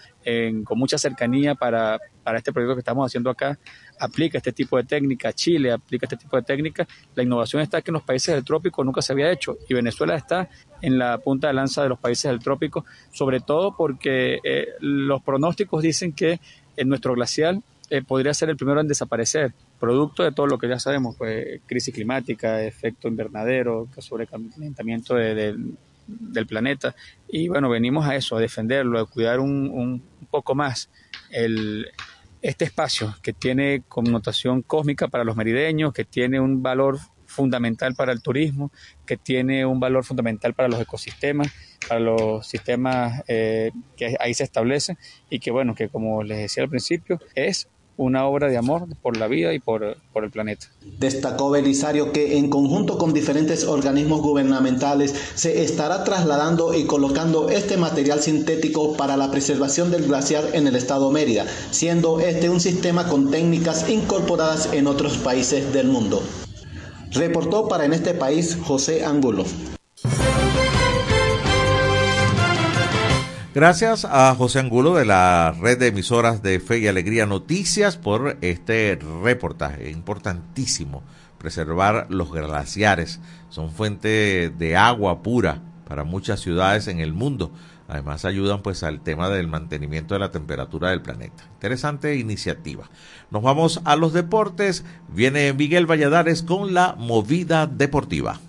[0.64, 3.58] con mucha cercanía para, para este proyecto que estamos haciendo acá,
[3.98, 7.90] aplica este tipo de técnica, Chile aplica este tipo de técnica, la innovación está que
[7.90, 10.48] en los países del trópico nunca se había hecho y Venezuela está
[10.80, 15.22] en la punta de lanza de los países del trópico, sobre todo porque eh, los
[15.22, 16.40] pronósticos dicen que
[16.76, 20.68] en nuestro glacial eh, podría ser el primero en desaparecer, producto de todo lo que
[20.68, 26.94] ya sabemos, pues crisis climática, efecto invernadero, sobrecalentamiento del planeta.
[27.28, 30.88] Y bueno, venimos a eso, a defenderlo, a cuidar un, poco más
[31.30, 36.98] este espacio que tiene connotación cósmica para los merideños, que tiene un valor
[37.34, 38.70] fundamental para el turismo,
[39.04, 41.52] que tiene un valor fundamental para los ecosistemas,
[41.88, 44.96] para los sistemas eh, que ahí se establecen
[45.28, 49.16] y que bueno, que como les decía al principio, es una obra de amor por
[49.16, 50.66] la vida y por, por, el planeta.
[50.98, 57.76] Destacó Belisario que en conjunto con diferentes organismos gubernamentales se estará trasladando y colocando este
[57.76, 63.08] material sintético para la preservación del glaciar en el estado Mérida, siendo este un sistema
[63.08, 66.22] con técnicas incorporadas en otros países del mundo.
[67.12, 69.44] Reportó para en este país José Angulo.
[73.54, 78.36] Gracias a José Angulo de la red de emisoras de Fe y Alegría Noticias por
[78.40, 81.04] este reportaje importantísimo.
[81.38, 87.52] Preservar los glaciares son fuente de agua pura para muchas ciudades en el mundo.
[87.86, 91.44] Además ayudan pues al tema del mantenimiento de la temperatura del planeta.
[91.52, 92.90] Interesante iniciativa.
[93.30, 94.84] Nos vamos a los deportes.
[95.06, 98.40] Viene Miguel Valladares con la movida deportiva.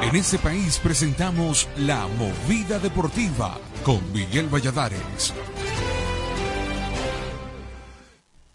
[0.00, 5.34] En este país presentamos La Movida Deportiva con Miguel Valladares.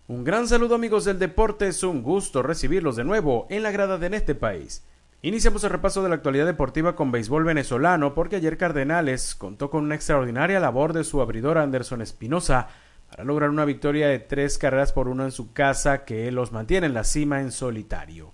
[0.07, 3.97] Un gran saludo amigos del deporte, es un gusto recibirlos de nuevo en la grada
[3.97, 4.85] de este país.
[5.21, 9.83] Iniciamos el repaso de la actualidad deportiva con béisbol venezolano porque ayer Cardenales contó con
[9.83, 12.69] una extraordinaria labor de su abridor Anderson Espinosa
[13.09, 16.87] para lograr una victoria de tres carreras por uno en su casa que los mantiene
[16.87, 18.33] en la cima en solitario.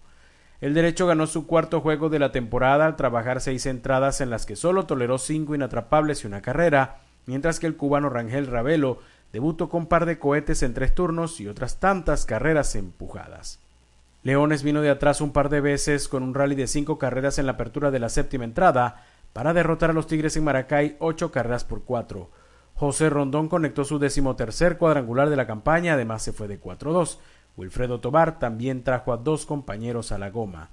[0.61, 4.45] El derecho ganó su cuarto juego de la temporada al trabajar seis entradas en las
[4.45, 8.99] que solo toleró cinco inatrapables y una carrera, mientras que el cubano Rangel Ravelo
[9.31, 13.59] debutó con par de cohetes en tres turnos y otras tantas carreras empujadas.
[14.23, 17.45] Leones vino de atrás un par de veces con un rally de cinco carreras en
[17.45, 21.63] la apertura de la séptima entrada para derrotar a los Tigres en Maracay ocho carreras
[21.63, 22.31] por cuatro.
[22.73, 27.17] José Rondón conectó su decimotercer cuadrangular de la campaña, además se fue de 4-2.
[27.59, 30.69] Wilfredo Tobar también trajo a dos compañeros a la goma.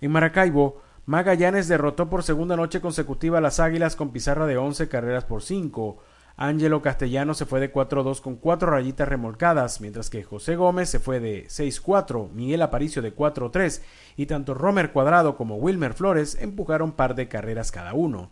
[0.00, 4.88] En Maracaibo, Magallanes derrotó por segunda noche consecutiva a las Águilas con pizarra de once
[4.88, 5.98] carreras por cinco.
[6.36, 11.00] Ángelo Castellano se fue de 4-2 con cuatro rayitas remolcadas, mientras que José Gómez se
[11.00, 13.80] fue de 6-4, Miguel Aparicio de 4-3
[14.16, 18.30] y tanto Romer Cuadrado como Wilmer Flores empujaron par de carreras cada uno.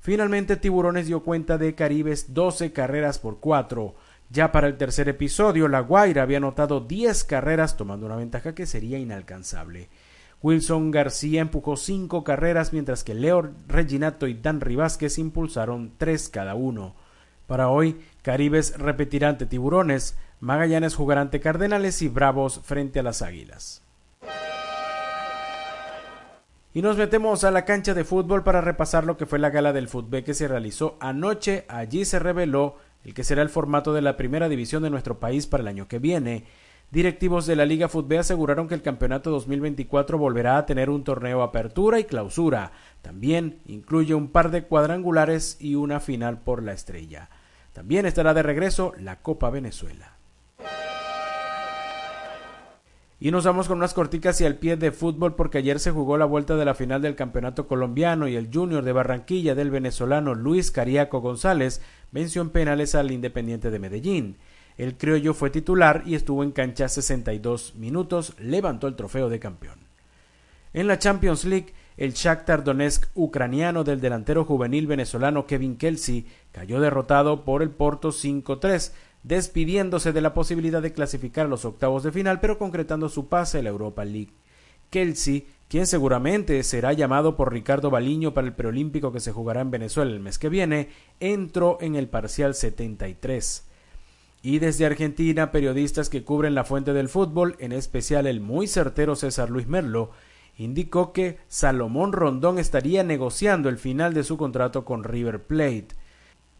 [0.00, 3.94] Finalmente Tiburones dio cuenta de Caribes 12 carreras por cuatro.
[4.30, 8.66] Ya para el tercer episodio, La Guaira había anotado 10 carreras, tomando una ventaja que
[8.66, 9.88] sería inalcanzable.
[10.42, 16.54] Wilson García empujó 5 carreras, mientras que Leo Reginato y Dan Rivásquez impulsaron 3 cada
[16.54, 16.94] uno.
[17.46, 23.22] Para hoy, Caribes repetirá ante Tiburones, Magallanes jugará ante Cardenales y Bravos frente a las
[23.22, 23.82] Águilas.
[26.74, 29.72] Y nos metemos a la cancha de fútbol para repasar lo que fue la gala
[29.72, 31.64] del fútbol que se realizó anoche.
[31.68, 35.46] Allí se reveló el que será el formato de la primera división de nuestro país
[35.46, 36.44] para el año que viene.
[36.90, 41.42] Directivos de la Liga Fútbol aseguraron que el campeonato 2024 volverá a tener un torneo
[41.42, 42.72] apertura y clausura.
[43.02, 47.30] También incluye un par de cuadrangulares y una final por la estrella.
[47.72, 50.13] También estará de regreso la Copa Venezuela.
[53.24, 56.18] Y nos vamos con unas corticas y al pie de fútbol porque ayer se jugó
[56.18, 60.34] la vuelta de la final del campeonato colombiano y el Junior de Barranquilla del venezolano
[60.34, 61.80] Luis Cariaco González
[62.12, 64.36] venció en penales al Independiente de Medellín.
[64.76, 69.78] El criollo fue titular y estuvo en cancha 62 minutos, levantó el trofeo de campeón.
[70.74, 76.78] En la Champions League, el Shakhtar Donetsk ucraniano del delantero juvenil venezolano Kevin Kelsey cayó
[76.78, 78.92] derrotado por el Porto 5-3
[79.24, 83.58] despidiéndose de la posibilidad de clasificar a los octavos de final, pero concretando su pase
[83.58, 84.34] a la Europa League.
[84.90, 89.70] Kelsey, quien seguramente será llamado por Ricardo Baliño para el preolímpico que se jugará en
[89.70, 93.64] Venezuela el mes que viene, entró en el parcial 73.
[94.42, 99.16] Y desde Argentina, periodistas que cubren la fuente del fútbol, en especial el muy certero
[99.16, 100.10] César Luis Merlo,
[100.58, 105.88] indicó que Salomón Rondón estaría negociando el final de su contrato con River Plate.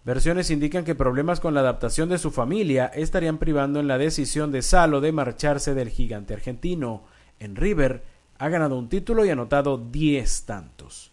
[0.05, 4.53] Versiones indican que problemas con la adaptación de su familia estarían privando en la decisión
[4.53, 7.05] de Salo de marcharse del gigante argentino.
[7.41, 8.05] En River
[8.39, 11.11] ha ganado un título y anotado 10 tantos.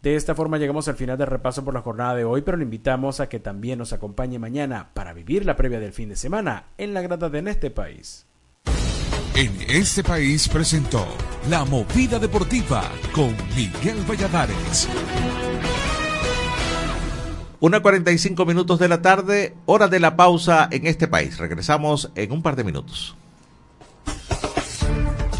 [0.00, 2.64] De esta forma llegamos al final del repaso por la jornada de hoy, pero le
[2.64, 6.66] invitamos a que también nos acompañe mañana para vivir la previa del fin de semana
[6.78, 8.26] en la grada de En este país.
[9.34, 11.04] En este país presentó
[11.48, 14.88] La Movida Deportiva con Miguel Valladares.
[17.64, 21.38] Una 45 minutos de la tarde, hora de la pausa en este país.
[21.38, 23.16] Regresamos en un par de minutos.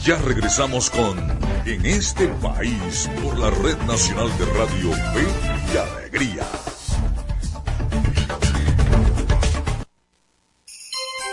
[0.03, 1.19] Ya regresamos con
[1.67, 5.27] En este país por la Red Nacional de Radio Fe
[5.71, 6.47] y Alegría.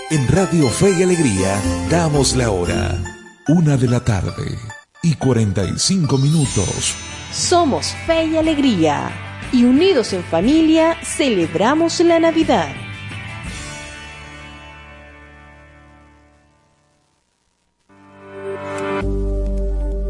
[0.09, 1.57] En Radio Fe y Alegría
[1.89, 3.01] damos la hora.
[3.47, 4.57] Una de la tarde
[5.01, 6.97] y 45 minutos.
[7.31, 12.69] Somos Fe y Alegría y unidos en familia celebramos la Navidad.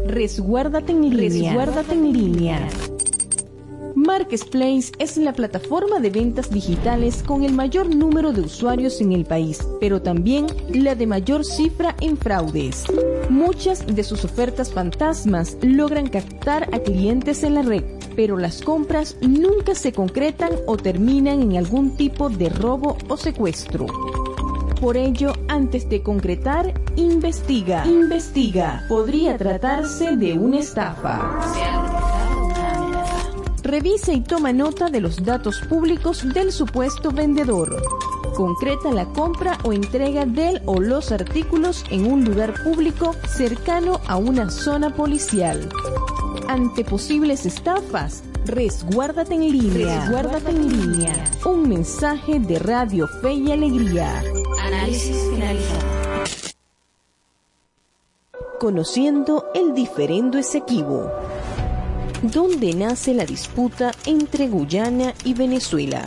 [0.06, 1.52] Resguárdate en línea.
[1.52, 2.68] Resguárdate en línea.
[3.94, 9.24] Marketplace es la plataforma de ventas digitales con el mayor número de usuarios en el
[9.24, 12.84] país, pero también la de mayor cifra en fraudes.
[13.28, 17.84] Muchas de sus ofertas fantasmas logran captar a clientes en la red,
[18.14, 23.86] pero las compras nunca se concretan o terminan en algún tipo de robo o secuestro.
[24.80, 27.86] Por ello, antes de concretar, investiga.
[27.86, 28.84] Investiga.
[28.88, 31.40] Podría tratarse de una estafa.
[33.62, 37.80] Revisa y toma nota de los datos públicos del supuesto vendedor.
[38.34, 44.16] Concreta la compra o entrega del o los artículos en un lugar público cercano a
[44.16, 45.68] una zona policial.
[46.48, 50.00] Ante posibles estafas, resguárdate en línea.
[50.00, 51.30] Resguárdate en línea.
[51.44, 54.22] Un mensaje de Radio Fe y Alegría.
[54.60, 55.80] Análisis finalizado.
[58.58, 61.10] Conociendo el diferendo Esequibo
[62.22, 66.04] ¿Dónde nace la disputa entre Guyana y Venezuela.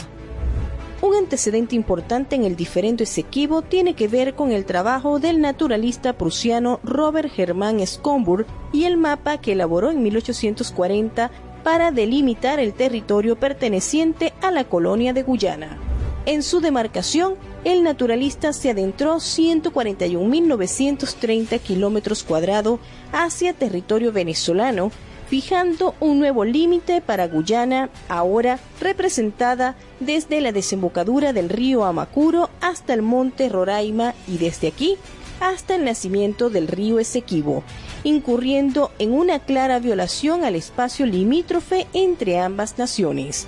[1.05, 6.13] Un antecedente importante en el diferendo Esequibo tiene que ver con el trabajo del naturalista
[6.13, 11.29] prusiano Robert Germán Schomburg y el mapa que elaboró en 1840
[11.63, 15.77] para delimitar el territorio perteneciente a la colonia de Guyana.
[16.25, 17.35] En su demarcación,
[17.65, 22.79] el naturalista se adentró 141.930 kilómetros cuadrados
[23.11, 24.89] hacia territorio venezolano
[25.27, 32.93] fijando un nuevo límite para Guyana, ahora representada desde la desembocadura del río Amacuro hasta
[32.93, 34.97] el monte Roraima y desde aquí
[35.39, 37.63] hasta el nacimiento del río Esequibo,
[38.03, 43.47] incurriendo en una clara violación al espacio limítrofe entre ambas naciones.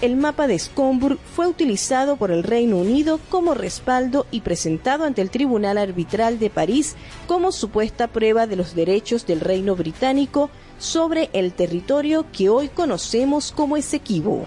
[0.00, 5.22] El mapa de Scomburg fue utilizado por el Reino Unido como respaldo y presentado ante
[5.22, 6.94] el Tribunal Arbitral de París
[7.26, 13.50] como supuesta prueba de los derechos del Reino Británico sobre el territorio que hoy conocemos
[13.50, 14.46] como Esequibo.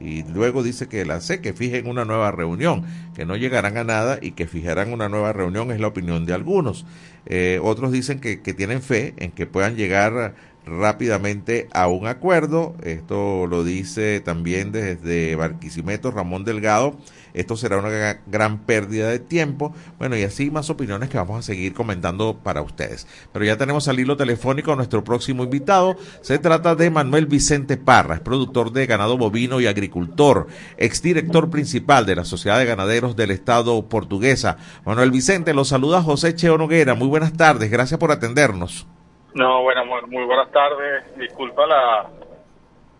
[0.00, 2.84] Y luego dice que la C, que fijen una nueva reunión,
[3.16, 6.34] que no llegarán a nada y que fijarán una nueva reunión, es la opinión de
[6.34, 6.86] algunos.
[7.26, 10.36] Eh, otros dicen que, que tienen fe en que puedan llegar
[10.68, 12.74] rápidamente a un acuerdo.
[12.82, 16.96] Esto lo dice también desde Barquisimeto Ramón Delgado.
[17.34, 19.72] Esto será una gran pérdida de tiempo.
[19.98, 23.06] Bueno, y así más opiniones que vamos a seguir comentando para ustedes.
[23.32, 25.96] Pero ya tenemos al hilo telefónico a nuestro próximo invitado.
[26.22, 30.48] Se trata de Manuel Vicente Parra, es productor de ganado bovino y agricultor,
[30.78, 34.56] exdirector principal de la Sociedad de Ganaderos del Estado portuguesa.
[34.84, 36.94] Manuel Vicente, lo saluda José Cheo Noguera.
[36.94, 38.86] Muy buenas tardes, gracias por atendernos.
[39.34, 41.16] No, bueno, muy, buenas tardes.
[41.16, 42.08] Disculpa la,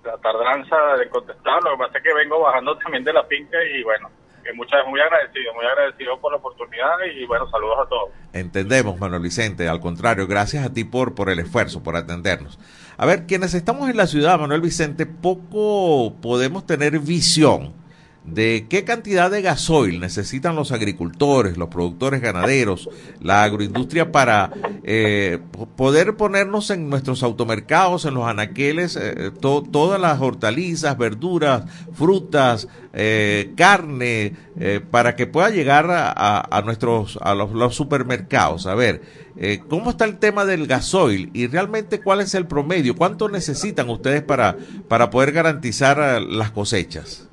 [0.04, 1.62] la tardanza de contestar.
[1.62, 4.10] Lo que pasa es que vengo bajando también de la finca y bueno,
[4.44, 8.10] que muchas muy agradecido, muy agradecido por la oportunidad y bueno, saludos a todos.
[8.32, 12.58] Entendemos, Manuel Vicente, al contrario, gracias a ti por, por el esfuerzo, por atendernos.
[12.96, 17.74] A ver, quienes estamos en la ciudad, Manuel Vicente, poco podemos tener visión
[18.32, 22.88] de qué cantidad de gasoil necesitan los agricultores, los productores ganaderos,
[23.20, 24.50] la agroindustria para
[24.82, 25.38] eh,
[25.76, 33.52] poder ponernos en nuestros automercados, en los anaqueles, eh, todas las hortalizas, verduras, frutas, eh,
[33.56, 34.34] carne,
[34.90, 38.66] para que pueda llegar a, nuestros a los, supermercados.
[38.66, 39.02] A ver,
[39.68, 42.96] ¿cómo está el tema del gasoil y realmente cuál es el promedio?
[42.96, 44.56] ¿Cuánto necesitan ustedes para,
[44.88, 47.28] para poder garantizar las cosechas?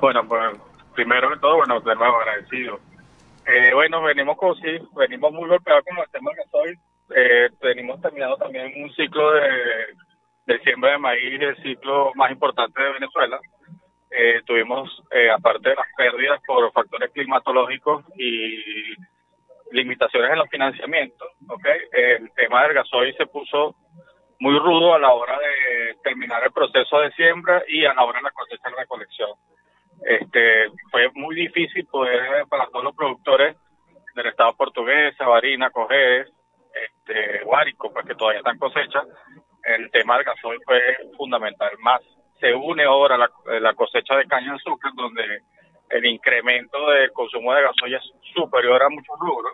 [0.00, 0.58] Bueno, pues
[0.94, 2.80] primero que todo, bueno, de nuevo agradecido.
[3.46, 6.78] Eh, bueno, venimos con, sí, venimos muy golpeados con el tema que soy.
[7.14, 9.50] Eh, venimos terminando también un ciclo de,
[10.46, 13.38] de siembra de maíz, el ciclo más importante de Venezuela.
[14.10, 18.94] Eh, tuvimos, eh, aparte de las pérdidas por factores climatológicos y
[19.72, 21.78] limitaciones en los financiamientos, ¿okay?
[21.92, 23.76] el tema del gasoil se puso
[24.40, 28.18] muy rudo a la hora de terminar el proceso de siembra y a la hora
[28.18, 29.30] de la cosecha y recolección.
[30.04, 33.56] Este, fue muy difícil poder, para todos los productores
[34.14, 36.28] del Estado portugués, Sabarina, Cojedes,
[36.74, 39.02] este, Guárico, pues que todavía están cosecha,
[39.64, 40.80] el tema del gasoil fue
[41.16, 41.70] fundamental.
[41.80, 42.00] Más
[42.40, 43.30] se une ahora la,
[43.60, 45.42] la cosecha de caña de azúcar, donde
[45.90, 49.52] el incremento del consumo de gasoil es superior a muchos rubros.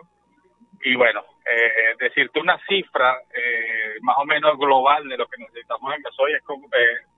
[0.83, 5.93] Y bueno, eh, decirte una cifra eh, más o menos global de lo que necesitamos
[5.93, 7.16] en gasoil es como, eh,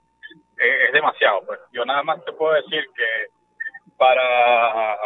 [0.60, 1.42] es, demasiado.
[1.46, 1.60] Pues.
[1.72, 3.06] Yo nada más te puedo decir que
[3.98, 4.98] para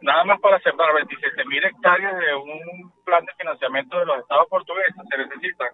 [0.00, 4.46] nada más para sembrar 27 mil hectáreas de un plan de financiamiento de los estados
[4.48, 5.68] portugueses se necesitan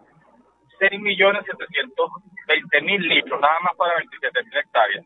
[0.78, 5.05] 6 millones 720 mil litros, nada más para 27 mil hectáreas.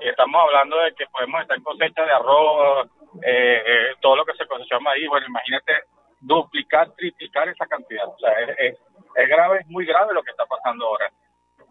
[0.00, 2.88] Y estamos hablando de que podemos estar en cosecha de arroz,
[3.22, 5.08] eh, eh, todo lo que se cosecha maíz.
[5.08, 5.72] Bueno, imagínate
[6.20, 8.06] duplicar, triplicar esa cantidad.
[8.06, 8.76] O sea, es,
[9.14, 11.10] es grave, es muy grave lo que está pasando ahora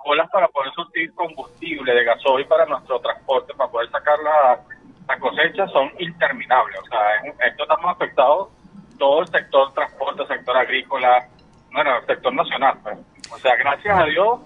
[0.08, 5.68] colas para poder surtir combustible de gasoil para nuestro transporte, para poder sacar la, cosecha,
[5.68, 6.80] son interminables.
[6.80, 8.50] O sea, esto estamos afectados
[8.98, 11.28] todo el sector transporte, sector agrícola,
[11.74, 12.78] bueno, el sector nacional.
[12.82, 12.98] Pues.
[13.34, 14.40] O sea, gracias a Dios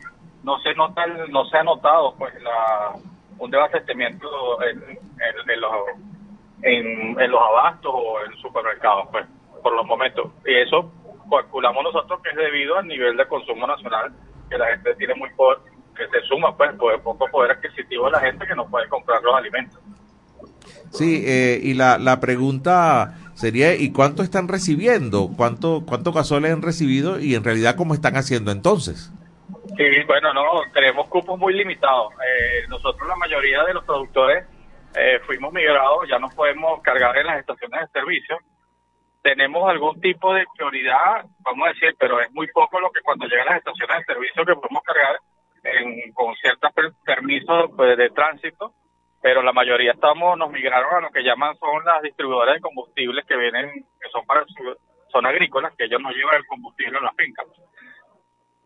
[0.43, 2.95] no se nota, no se ha notado pues la
[3.37, 4.27] un desabastecimiento
[4.63, 5.71] en, en, los
[6.63, 9.25] en, en, los abastos o en supermercados, pues,
[9.61, 10.31] por los momentos.
[10.43, 10.91] Y eso
[11.29, 14.11] calculamos nosotros que es debido al nivel de consumo nacional
[14.51, 15.59] que la gente tiene muy poder,
[15.95, 16.71] que se suma pues
[17.03, 19.79] poco poder adquisitivo de la gente que no puede comprar los alimentos.
[20.91, 25.29] Sí, eh, y la, la pregunta sería, ¿y cuánto están recibiendo?
[25.37, 29.11] ¿Cuánto, cuánto gasoles han recibido y en realidad cómo están haciendo entonces?
[29.77, 30.43] Sí, bueno, no,
[30.73, 32.13] tenemos cupos muy limitados.
[32.13, 34.45] Eh, nosotros la mayoría de los productores
[34.95, 38.37] eh, fuimos migrados, ya no podemos cargar en las estaciones de servicio
[39.21, 43.27] tenemos algún tipo de prioridad, vamos a decir, pero es muy poco lo que cuando
[43.27, 45.17] llegan las estaciones de servicio que podemos cargar
[45.63, 46.71] en, con ciertos
[47.05, 48.73] permisos pues, de tránsito,
[49.21, 53.25] pero la mayoría estamos nos migraron a lo que llaman son las distribuidoras de combustibles
[53.25, 53.69] que vienen,
[54.01, 54.43] que son para
[55.11, 57.45] son agrícolas, que ellos no llevan el combustible a las fincas.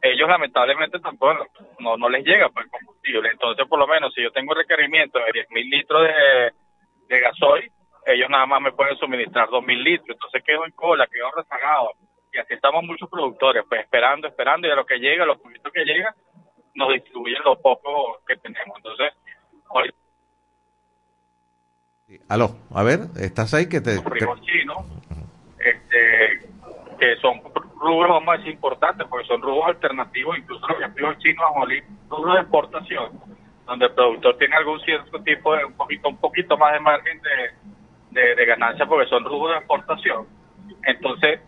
[0.02, 1.48] Ellos lamentablemente tampoco
[1.80, 3.30] no, no les llega pues, el combustible.
[3.30, 6.52] Entonces, por lo menos, si yo tengo requerimiento de 10 mil litros de,
[7.08, 7.72] de gasoil,
[8.06, 10.10] ellos nada más me pueden suministrar 2 mil litros.
[10.10, 11.92] Entonces quedo en cola, quedo rezagado.
[12.34, 15.72] Y así estamos muchos productores, pues esperando, esperando, y a lo que llega, los poquitos
[15.72, 16.14] que llegan,
[16.74, 18.78] nos distribuyen los pocos que tenemos.
[18.78, 19.14] Entonces,
[19.70, 19.90] hoy
[22.30, 23.68] Aló, a ver, ¿estás ahí?
[23.68, 24.78] que te, frigos chinos,
[25.58, 26.48] este,
[27.00, 27.42] que son
[27.80, 31.46] rubros, vamos a decir, importantes, porque son rubros alternativos, incluso los frigos chinos,
[32.10, 33.20] rubros de exportación,
[33.66, 37.20] donde el productor tiene algún cierto tipo de, un poquito, un poquito más de margen
[37.22, 37.75] de,
[38.16, 40.26] de, de ganancia, porque son rubros de exportación.
[40.84, 41.42] Entonces,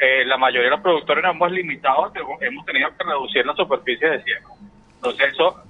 [0.00, 4.08] eh, la mayoría de los productores nos hemos limitado, hemos tenido que reducir la superficie
[4.08, 4.56] de ciego.
[4.94, 5.62] Entonces, eso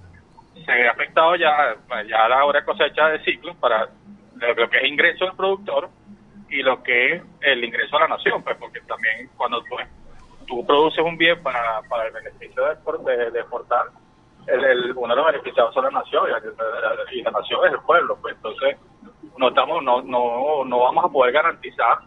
[0.65, 1.75] se ha afectado ya,
[2.09, 3.89] ya a la hora de cosecha de ciclos para
[4.37, 5.89] lo que es ingreso del productor
[6.49, 9.77] y lo que es el ingreso a la nación, pues porque también cuando tú,
[10.47, 13.87] tú produces un bien para, para el beneficio de, de, exportar,
[14.47, 16.25] el, uno de los beneficiados son la nación
[17.13, 18.77] y la nación es el pueblo, pues entonces
[19.39, 21.99] no estamos no no no vamos a poder garantizar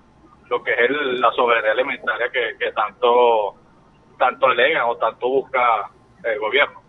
[0.49, 3.55] lo que es el, la soberanía alimentaria que, que tanto
[4.18, 5.59] tanto alegan o tanto busca
[6.24, 6.82] el gobierno.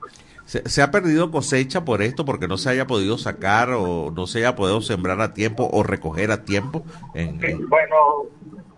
[0.44, 4.26] ¿Se, ¿Se, ha perdido cosecha por esto, porque no se haya podido sacar o no
[4.26, 6.84] se haya podido sembrar a tiempo o recoger a tiempo?
[7.14, 7.66] En, en...
[7.68, 7.96] Bueno,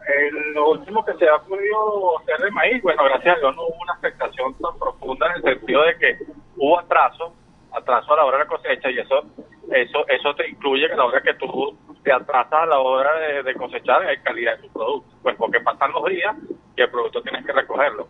[0.06, 3.62] el, lo último que se ha podido hacer de maíz, bueno, gracias a Dios no
[3.62, 6.18] hubo una afectación tan profunda en el sentido de que
[6.56, 7.34] hubo atraso,
[7.76, 9.24] atraso a la hora de la cosecha y eso
[9.70, 13.42] eso eso te incluye que la hora que tú te atrasas a la hora de,
[13.42, 16.36] de cosechar hay calidad de tu producto, pues porque pasan los días
[16.76, 18.08] y el producto tienes que recogerlo.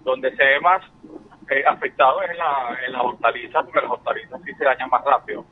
[0.00, 0.82] Donde se ve más
[1.50, 5.04] eh, afectado es en la, en la hortaliza, porque las hortalizas sí se dañan más
[5.04, 5.44] rápido.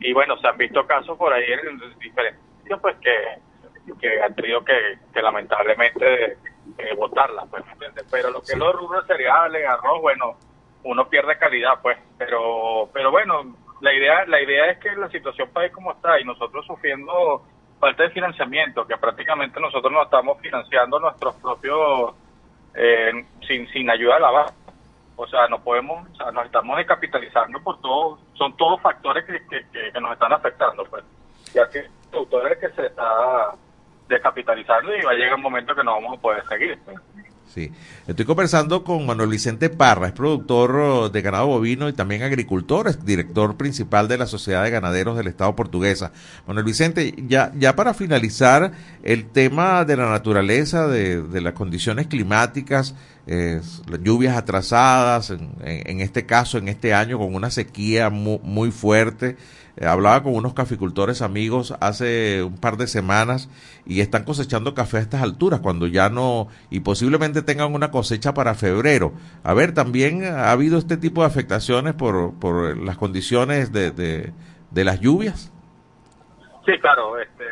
[0.00, 4.34] Y bueno, se han visto casos por ahí en, diferentes sitios, pues que, que han
[4.34, 6.38] tenido que, que lamentablemente
[6.78, 7.64] eh, botarlas, pues,
[8.10, 8.52] Pero lo que sí.
[8.52, 10.36] es los rubros cereales, arroz, bueno,
[10.86, 15.50] uno pierde calidad, pues, pero, pero bueno, la idea, la idea es que la situación
[15.50, 17.42] país como está y nosotros sufriendo
[17.78, 22.14] falta de financiamiento, que prácticamente nosotros nos estamos financiando nuestros propios,
[22.74, 23.12] eh,
[23.46, 24.54] sin, sin ayuda de la base
[25.16, 29.90] o sea, no podemos, o nos estamos descapitalizando por todo, son todos factores que, que,
[29.90, 31.02] que, nos están afectando, pues,
[31.54, 33.54] ya que el productor es que se está
[34.08, 36.78] descapitalizando y va a llegar un momento que no vamos a poder seguir.
[36.84, 36.98] Pues.
[37.54, 37.70] Sí,
[38.06, 43.04] estoy conversando con Manuel Vicente Parra, es productor de ganado bovino y también agricultor, es
[43.04, 46.12] director principal de la Sociedad de Ganaderos del Estado portuguesa.
[46.46, 48.72] Manuel Vicente, ya, ya para finalizar,
[49.02, 52.94] el tema de la naturaleza, de, de las condiciones climáticas,
[53.26, 53.60] eh,
[54.02, 59.36] lluvias atrasadas, en, en, este caso, en este año, con una sequía muy, muy fuerte.
[59.78, 63.50] Eh, hablaba con unos caficultores amigos hace un par de semanas
[63.84, 68.32] y están cosechando café a estas alturas, cuando ya no, y posiblemente tengan una cosecha
[68.32, 69.12] para febrero.
[69.44, 74.84] A ver, también ha habido este tipo de afectaciones por, por las condiciones de, de,
[74.84, 75.52] las lluvias.
[76.64, 77.44] Sí, claro, este,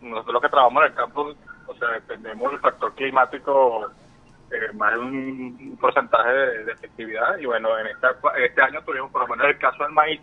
[0.00, 1.34] nosotros que trabajamos en el campo,
[1.66, 3.88] o sea, dependemos del factor climático
[4.50, 9.10] eh, más de un porcentaje de, de, efectividad y bueno, en esta, este año tuvimos
[9.10, 10.20] por lo menos el caso del maíz,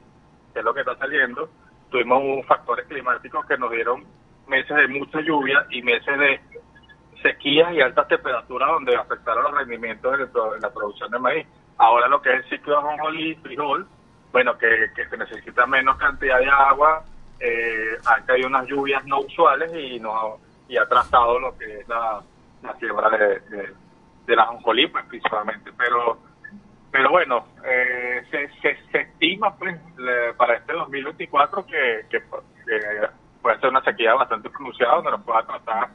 [0.51, 1.49] que es lo que está saliendo,
[1.89, 4.03] tuvimos factores climáticos que nos dieron
[4.47, 6.39] meses de mucha lluvia y meses de
[7.21, 10.27] sequías y altas temperaturas donde afectaron los rendimientos de,
[10.59, 11.47] la producción de maíz.
[11.77, 13.87] Ahora lo que es el ciclo de ajonjolí y frijol,
[14.31, 17.03] bueno, que, que se necesita menos cantidad de agua,
[17.39, 20.37] eh, han caído unas lluvias no usuales y, no,
[20.67, 22.21] y ha trazado lo que es la,
[22.63, 23.73] la siembra de, de,
[24.25, 25.71] de la ajonjolí, pues principalmente.
[25.77, 26.17] Pero
[26.91, 33.07] pero bueno, eh, se, se, se, estima pues le, para este 2024 que, que, que,
[33.41, 35.89] puede ser una sequía bastante pronunciada donde nos pueda tratar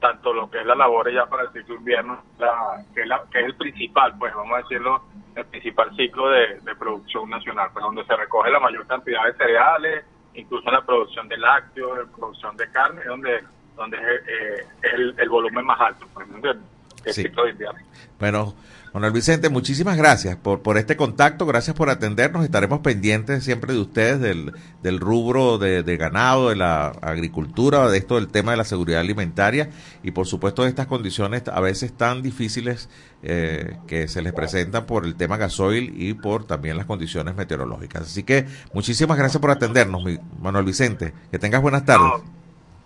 [0.00, 3.22] tanto lo que es la labor ya para el ciclo invierno, la, que, es la,
[3.30, 5.02] que es el principal, pues vamos a decirlo,
[5.34, 9.32] el principal ciclo de, de producción nacional, pues donde se recoge la mayor cantidad de
[9.32, 13.42] cereales, incluso la producción de lácteos, la producción de carne, donde
[13.76, 16.60] donde es, eh, es el, el, volumen más alto, pues, el,
[17.04, 17.22] el sí.
[17.22, 17.78] ciclo de invierno.
[18.18, 18.54] Bueno,
[18.96, 23.80] Manuel Vicente, muchísimas gracias por, por este contacto, gracias por atendernos, estaremos pendientes siempre de
[23.80, 28.56] ustedes del, del rubro de, de, ganado, de la agricultura, de esto del tema de
[28.56, 29.68] la seguridad alimentaria
[30.02, 32.88] y por supuesto de estas condiciones a veces tan difíciles
[33.22, 38.00] eh, que se les presentan por el tema gasoil y por también las condiciones meteorológicas.
[38.00, 40.04] Así que muchísimas gracias por atendernos,
[40.40, 42.22] Manuel Vicente, que tengas buenas tardes.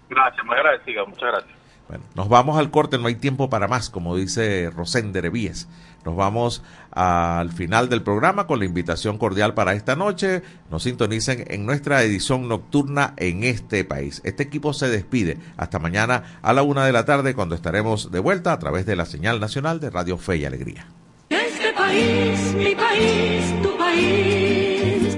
[0.09, 1.61] Gracias, muy agradecido, muchas gracias.
[1.91, 5.69] Bueno, nos vamos al corte, no hay tiempo para más, como dice Rosén Revíes.
[6.05, 10.43] Nos vamos al final del programa con la invitación cordial para esta noche.
[10.71, 14.21] Nos sintonicen en nuestra edición nocturna en este país.
[14.25, 18.19] Este equipo se despide hasta mañana a la una de la tarde cuando estaremos de
[18.19, 20.87] vuelta a través de la señal nacional de Radio Fe y Alegría.
[21.29, 24.70] Este país, mi país, tu país.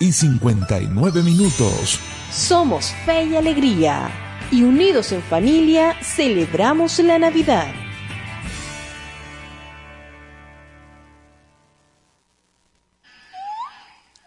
[0.00, 2.00] y 59 minutos.
[2.32, 4.10] Somos Fe y Alegría
[4.50, 7.72] y unidos en familia celebramos la Navidad.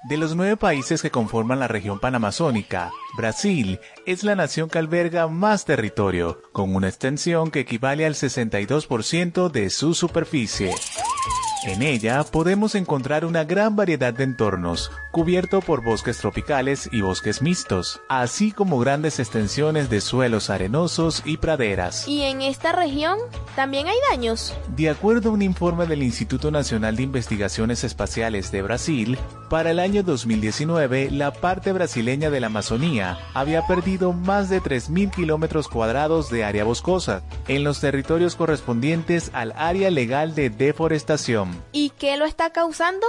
[0.10, 5.28] De los nueve países que conforman la región panamazónica, Brasil es la nación que alberga
[5.28, 10.72] más territorio, con una extensión que equivale al 62% de su superficie.
[11.66, 17.42] En ella podemos encontrar una gran variedad de entornos, cubierto por bosques tropicales y bosques
[17.42, 22.06] mixtos, así como grandes extensiones de suelos arenosos y praderas.
[22.06, 23.18] ¿Y en esta región
[23.56, 24.54] también hay daños?
[24.76, 29.18] De acuerdo a un informe del Instituto Nacional de Investigaciones Espaciales de Brasil,
[29.50, 35.12] para el año 2019 la parte brasileña de la Amazonía había perdido más de 3.000
[35.12, 41.53] kilómetros cuadrados de área boscosa en los territorios correspondientes al área legal de deforestación.
[41.72, 43.08] ¿Y qué lo está causando?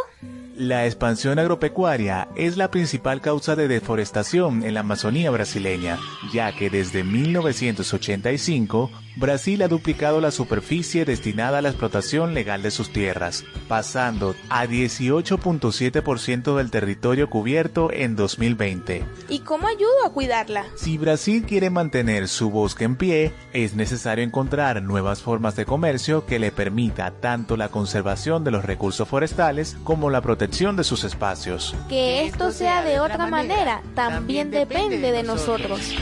[0.57, 5.99] La expansión agropecuaria es la principal causa de deforestación en la Amazonía brasileña,
[6.33, 12.73] ya que desde 1985 Brasil ha duplicado la superficie destinada a la explotación legal de
[12.73, 19.05] sus tierras, pasando a 18.7% del territorio cubierto en 2020.
[19.29, 20.65] ¿Y cómo ayudo a cuidarla?
[20.75, 26.27] Si Brasil quiere mantener su bosque en pie, es necesario encontrar nuevas formas de comercio
[26.27, 31.05] que le permita tanto la conservación de los recursos forestales como la protección de sus
[31.05, 31.77] espacios.
[31.89, 35.95] Que esto sea de otra manera también depende de nosotros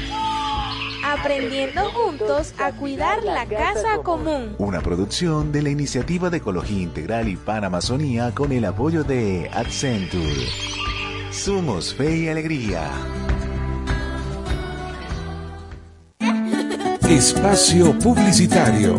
[1.05, 4.55] aprendiendo juntos a cuidar la casa común.
[4.59, 10.49] Una producción de la Iniciativa de Ecología Integral y Panamazonía con el apoyo de Accenture.
[11.31, 12.91] Somos Fe y Alegría.
[17.09, 18.97] Espacio Publicitario.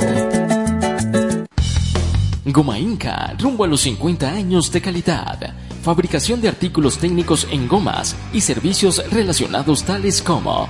[2.46, 5.56] Goma Inca, rumbo a los 50 años de calidad.
[5.82, 10.70] Fabricación de artículos técnicos en gomas y servicios relacionados tales como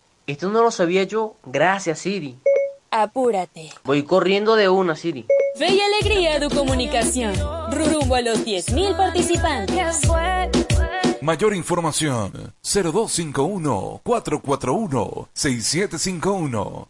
[0.31, 1.35] esto no lo sabía yo.
[1.45, 2.37] Gracias, Siri.
[2.89, 3.69] Apúrate.
[3.83, 5.25] Voy corriendo de una, Siri.
[5.55, 7.33] Fe y alegría de comunicación.
[7.71, 10.01] Rumbo a los 10.000 participantes.
[11.21, 16.89] Mayor información 0251 441 6751.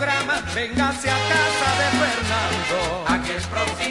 [0.00, 3.04] Programa, véngase a casa de Fernando.
[3.06, 3.89] A que el próximo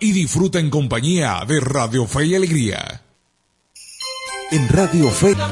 [0.00, 3.02] Y disfruta en compañía de Radio Fe y Alegría.
[4.50, 5.36] En Radio Fe